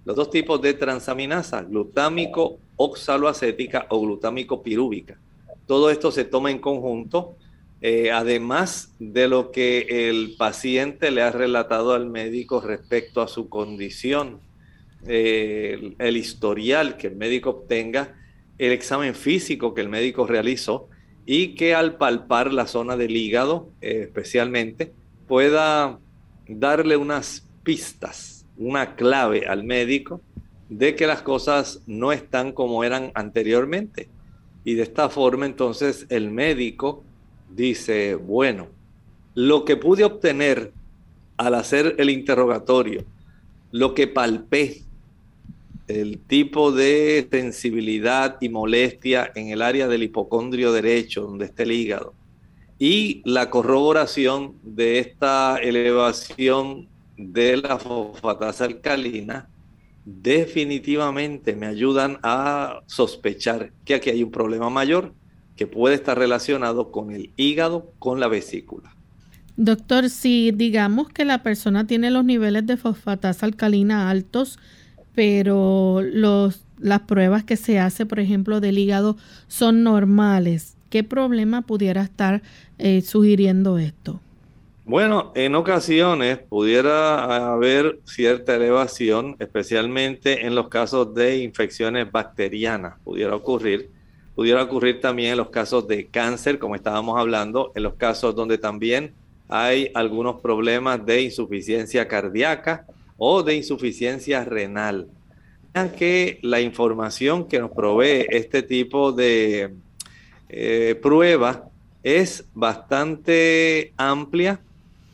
[0.06, 5.20] los dos tipos de transaminasa, glutámico oxaloacética o glutámico pirúvica.
[5.66, 7.38] Todo esto se toma en conjunto
[7.82, 13.50] eh, además de lo que el paciente le ha relatado al médico respecto a su
[13.50, 14.40] condición,
[15.08, 18.16] eh, el, historial que el médico obtenga,
[18.58, 20.90] el examen físico que el médico realizó
[21.26, 24.94] y que al palpar la zona del hígado eh, especialmente
[25.28, 26.00] pueda
[26.48, 30.22] darle unas pistas, una clave al médico
[30.70, 34.10] de que las cosas no están como eran anteriormente.
[34.64, 37.04] Y de esta forma entonces el médico
[37.50, 38.68] dice, bueno,
[39.34, 40.72] lo que pude obtener
[41.38, 43.04] al hacer el interrogatorio,
[43.72, 44.82] lo que palpé,
[45.88, 51.74] el tipo de sensibilidad y molestia en el área del hipocondrio derecho, donde está el
[51.74, 52.14] hígado,
[52.80, 56.88] y la corroboración de esta elevación
[57.18, 59.48] de la fosfatasa alcalina,
[60.06, 65.14] definitivamente me ayudan a sospechar que aquí hay un problema mayor
[65.56, 68.96] que puede estar relacionado con el hígado, con la vesícula.
[69.58, 74.60] Doctor, si digamos que la persona tiene los niveles de fosfatasa alcalina altos,
[75.14, 79.16] pero los, las pruebas que se hace, por ejemplo, del hígado
[79.48, 82.42] son normales, ¿qué problema pudiera estar
[82.78, 84.20] eh, sugiriendo esto?
[84.84, 93.36] Bueno, en ocasiones pudiera haber cierta elevación, especialmente en los casos de infecciones bacterianas, pudiera
[93.36, 93.90] ocurrir.
[94.36, 98.58] Pudiera ocurrir también en los casos de cáncer, como estábamos hablando, en los casos donde
[98.58, 99.14] también
[99.48, 102.86] hay algunos problemas de insuficiencia cardíaca
[103.18, 105.08] o de insuficiencia renal.
[105.74, 109.74] Vean que la información que nos provee este tipo de
[110.50, 111.70] eh, prueba
[112.04, 114.60] es bastante amplia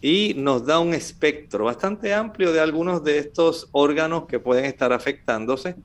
[0.01, 4.91] y nos da un espectro bastante amplio de algunos de estos órganos que pueden estar
[4.93, 5.75] afectándose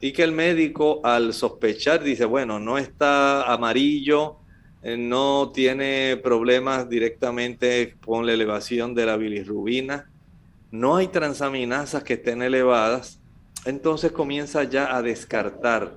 [0.00, 4.36] y que el médico al sospechar dice, bueno, no está amarillo,
[4.82, 10.10] eh, no tiene problemas directamente con la elevación de la bilirrubina,
[10.70, 13.20] no hay transaminasas que estén elevadas,
[13.64, 15.96] entonces comienza ya a descartar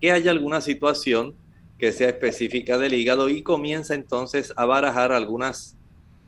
[0.00, 1.34] que haya alguna situación
[1.78, 5.76] que sea específica del hígado y comienza entonces a barajar algunas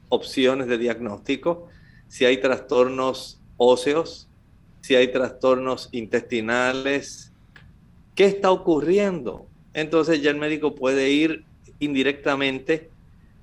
[0.08, 1.68] opciones de diagnóstico,
[2.08, 4.25] si hay trastornos óseos,
[4.86, 7.32] si hay trastornos intestinales,
[8.14, 9.48] ¿qué está ocurriendo?
[9.74, 11.44] Entonces ya el médico puede ir
[11.80, 12.88] indirectamente,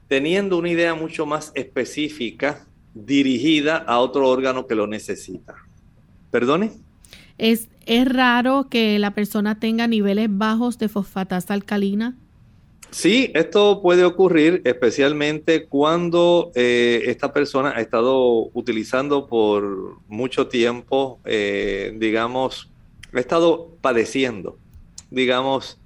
[0.07, 5.55] teniendo una idea mucho más específica dirigida a otro órgano que lo necesita.
[6.31, 6.71] ¿Perdone?
[7.37, 12.15] ¿Es, ¿Es raro que la persona tenga niveles bajos de fosfatasa alcalina?
[12.93, 21.19] Sí, esto puede ocurrir especialmente cuando eh, esta persona ha estado utilizando por mucho tiempo,
[21.25, 22.69] eh, digamos,
[23.11, 24.59] ha estado padeciendo,
[25.09, 25.79] digamos,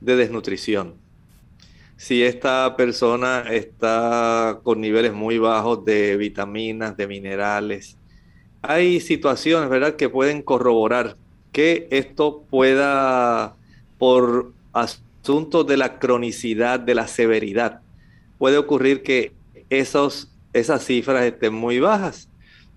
[0.00, 0.94] de desnutrición
[1.98, 7.96] si esta persona está con niveles muy bajos de vitaminas, de minerales.
[8.62, 11.16] Hay situaciones, ¿verdad?, que pueden corroborar
[11.50, 13.56] que esto pueda,
[13.98, 14.52] por
[15.28, 17.82] de la cronicidad, de la severidad,
[18.38, 19.34] puede ocurrir que
[19.68, 22.30] esos, esas cifras estén muy bajas.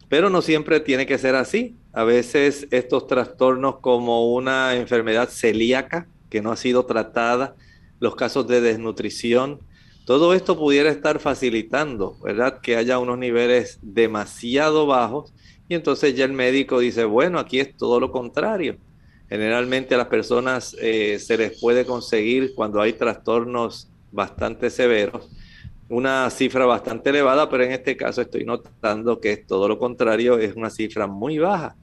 [0.10, 1.78] Pero no siempre tiene que ser así.
[1.93, 7.56] A veces estos trastornos como una enfermedad celíaca que no ha sido tratada,
[8.02, 9.62] los casos de desnutrición.
[10.06, 12.60] Todo esto pudiera estar facilitando, ¿verdad?
[12.60, 15.34] Que haya unos niveles demasiado bajos
[15.70, 18.76] y entonces ya el médico dice, bueno, aquí es todo lo contrario.
[19.32, 25.27] Generalmente a las personas eh, se les puede conseguir cuando hay trastornos bastante severos
[25.91, 30.39] una cifra bastante elevada, pero en este caso estoy notando que es todo lo contrario,
[30.39, 31.75] es una cifra muy baja.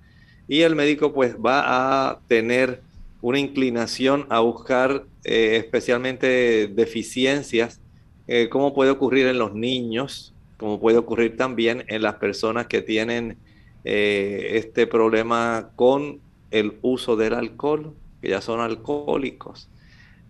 [0.49, 2.81] Y el médico pues va a tener
[3.21, 7.83] una inclinación a buscar eh, especialmente deficiencias,
[8.27, 12.81] eh, como puede ocurrir en los niños, como puede ocurrir también en las personas que
[12.81, 13.37] tienen
[13.85, 16.21] eh, este problema con
[16.51, 19.69] el uso del alcohol, que ya son alcohólicos.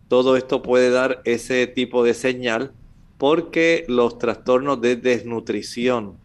[0.09, 2.73] Todo esto puede dar ese tipo de señal
[3.19, 6.17] porque los trastornos de desnutrición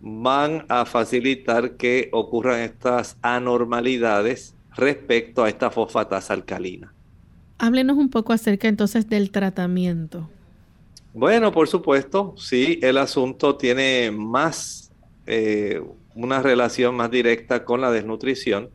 [0.00, 6.92] van a facilitar que ocurran estas anormalidades respecto a esta fosfatasa alcalina.
[7.58, 10.28] Háblenos un poco acerca entonces del tratamiento.
[11.12, 14.90] Bueno, por supuesto, sí, el asunto tiene más,
[15.26, 15.82] eh,
[16.14, 18.70] una relación más directa con la desnutrición.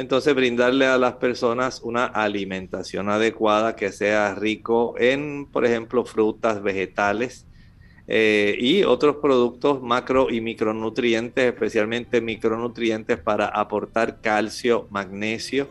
[0.00, 6.62] Entonces, brindarle a las personas una alimentación adecuada que sea rico en, por ejemplo, frutas,
[6.62, 7.46] vegetales,
[8.08, 15.68] eh, y otros productos macro y micronutrientes, especialmente micronutrientes para aportar calcio, magnesio,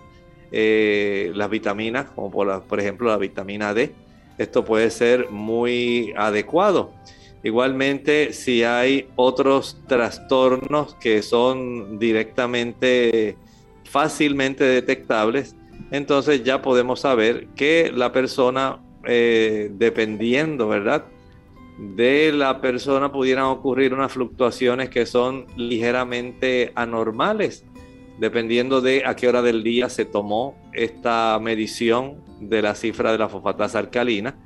[0.51, 3.95] eh, las vitaminas, como por, por, ejemplo la vitamina D.
[4.37, 6.93] Esto puede ser muy adecuado.
[7.41, 13.37] Igualmente, si hay otros trastornos que son directamente,
[13.89, 15.55] fácilmente detectables,
[15.91, 21.05] entonces ya podemos saber que la persona, eh, dependiendo, ¿verdad?
[21.79, 27.63] de la persona pudieran ocurrir unas fluctuaciones que son ligeramente anormales,
[28.19, 33.17] dependiendo de a qué hora del día se tomó esta medición de la cifra de
[33.17, 34.37] la fosfatasa alcalina,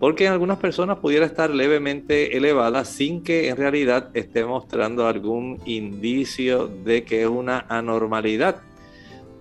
[0.00, 5.60] porque en algunas personas pudiera estar levemente elevada sin que en realidad esté mostrando algún
[5.64, 8.56] indicio de que es una anormalidad.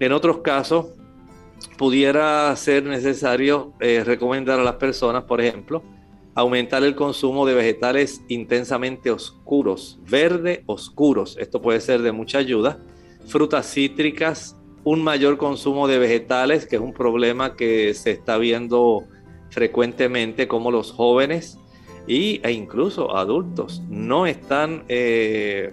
[0.01, 0.87] En otros casos,
[1.77, 5.83] pudiera ser necesario eh, recomendar a las personas, por ejemplo,
[6.33, 11.37] aumentar el consumo de vegetales intensamente oscuros, verde oscuros.
[11.39, 12.79] Esto puede ser de mucha ayuda.
[13.27, 19.03] Frutas cítricas, un mayor consumo de vegetales, que es un problema que se está viendo
[19.51, 21.59] frecuentemente como los jóvenes
[22.07, 25.71] y, e incluso adultos no están eh,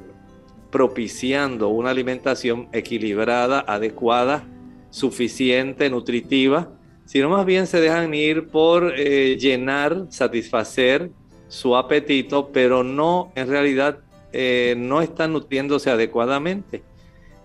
[0.71, 4.47] propiciando una alimentación equilibrada, adecuada,
[4.91, 6.71] suficiente, nutritiva,
[7.05, 11.11] sino más bien se dejan ir por eh, llenar, satisfacer
[11.49, 14.01] su apetito, pero no, en realidad,
[14.33, 16.83] eh, no están nutriéndose adecuadamente.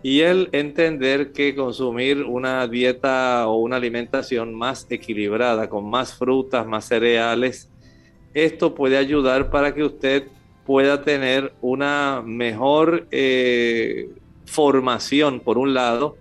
[0.02, 6.68] Y el entender que consumir una dieta o una alimentación más equilibrada, con más frutas,
[6.68, 7.70] más cereales,
[8.34, 10.28] esto puede ayudar para que usted
[10.66, 14.10] pueda tener una mejor eh,
[14.46, 16.18] formación, por un lado,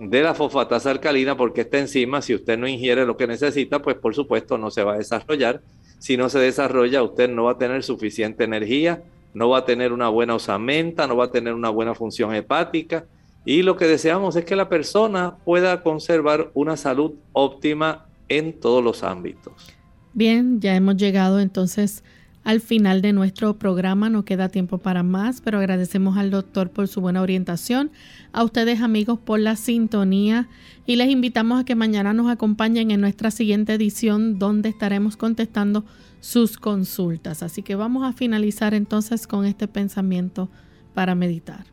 [0.00, 3.96] de la fosfatasa alcalina, porque esta enzima, si usted no ingiere lo que necesita, pues
[3.96, 5.60] por supuesto no se va a desarrollar.
[5.98, 9.92] Si no se desarrolla, usted no va a tener suficiente energía, no va a tener
[9.92, 13.06] una buena osamenta, no va a tener una buena función hepática.
[13.44, 18.82] Y lo que deseamos es que la persona pueda conservar una salud óptima en todos
[18.82, 19.74] los ámbitos.
[20.12, 22.02] Bien, ya hemos llegado entonces
[22.44, 24.10] al final de nuestro programa.
[24.10, 27.90] No queda tiempo para más, pero agradecemos al doctor por su buena orientación,
[28.32, 30.48] a ustedes amigos por la sintonía
[30.86, 35.84] y les invitamos a que mañana nos acompañen en nuestra siguiente edición donde estaremos contestando
[36.20, 37.42] sus consultas.
[37.42, 40.50] Así que vamos a finalizar entonces con este pensamiento
[40.94, 41.64] para meditar.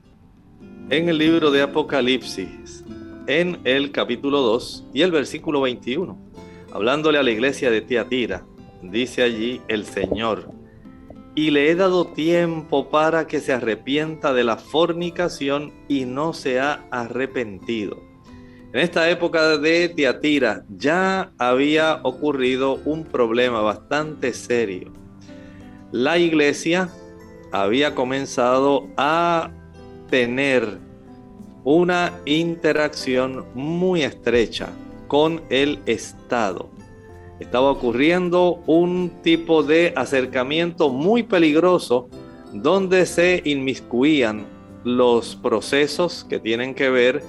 [0.90, 2.84] En el libro de Apocalipsis,
[3.28, 6.18] en el capítulo 2 y el versículo 21,
[6.74, 8.44] hablándole a la iglesia de Tiatira,
[8.82, 10.52] dice allí el Señor,
[11.36, 16.60] y le he dado tiempo para que se arrepienta de la fornicación y no se
[16.60, 18.02] ha arrepentido.
[18.74, 24.92] En esta época de Tiatira ya había ocurrido un problema bastante serio.
[25.92, 26.90] La iglesia
[27.52, 29.52] había comenzado a
[30.10, 30.78] tener
[31.64, 34.70] una interacción muy estrecha
[35.08, 36.70] con el Estado
[37.42, 42.08] estaba ocurriendo un tipo de acercamiento muy peligroso
[42.54, 44.46] donde se inmiscuían
[44.84, 47.24] los procesos que tienen que ver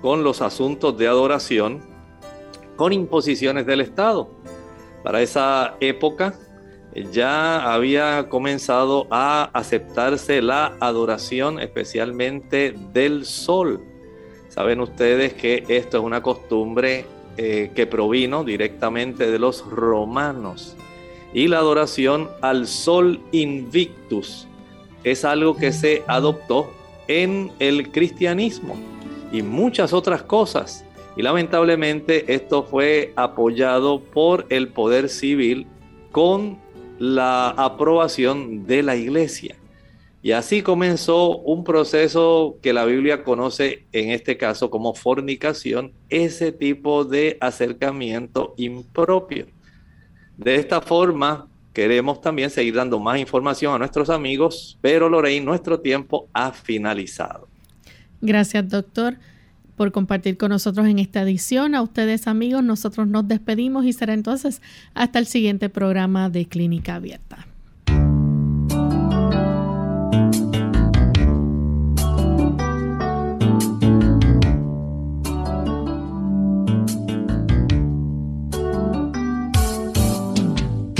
[0.00, 1.80] con los asuntos de adoración
[2.74, 4.28] con imposiciones del Estado.
[5.04, 6.34] Para esa época
[7.12, 13.80] ya había comenzado a aceptarse la adoración especialmente del sol.
[14.48, 17.06] Saben ustedes que esto es una costumbre
[17.36, 20.76] eh, que provino directamente de los romanos.
[21.32, 24.46] Y la adoración al sol invictus
[25.04, 26.70] es algo que se adoptó
[27.08, 28.76] en el cristianismo
[29.32, 30.84] y muchas otras cosas.
[31.16, 35.66] Y lamentablemente esto fue apoyado por el poder civil
[36.10, 36.58] con
[36.98, 39.56] la aprobación de la iglesia.
[40.24, 46.52] Y así comenzó un proceso que la Biblia conoce en este caso como fornicación, ese
[46.52, 49.46] tipo de acercamiento impropio.
[50.36, 55.80] De esta forma, queremos también seguir dando más información a nuestros amigos, pero Lorraine, nuestro
[55.80, 57.48] tiempo ha finalizado.
[58.20, 59.16] Gracias, doctor,
[59.76, 61.74] por compartir con nosotros en esta edición.
[61.74, 64.62] A ustedes, amigos, nosotros nos despedimos y será entonces
[64.94, 67.48] hasta el siguiente programa de Clínica Abierta.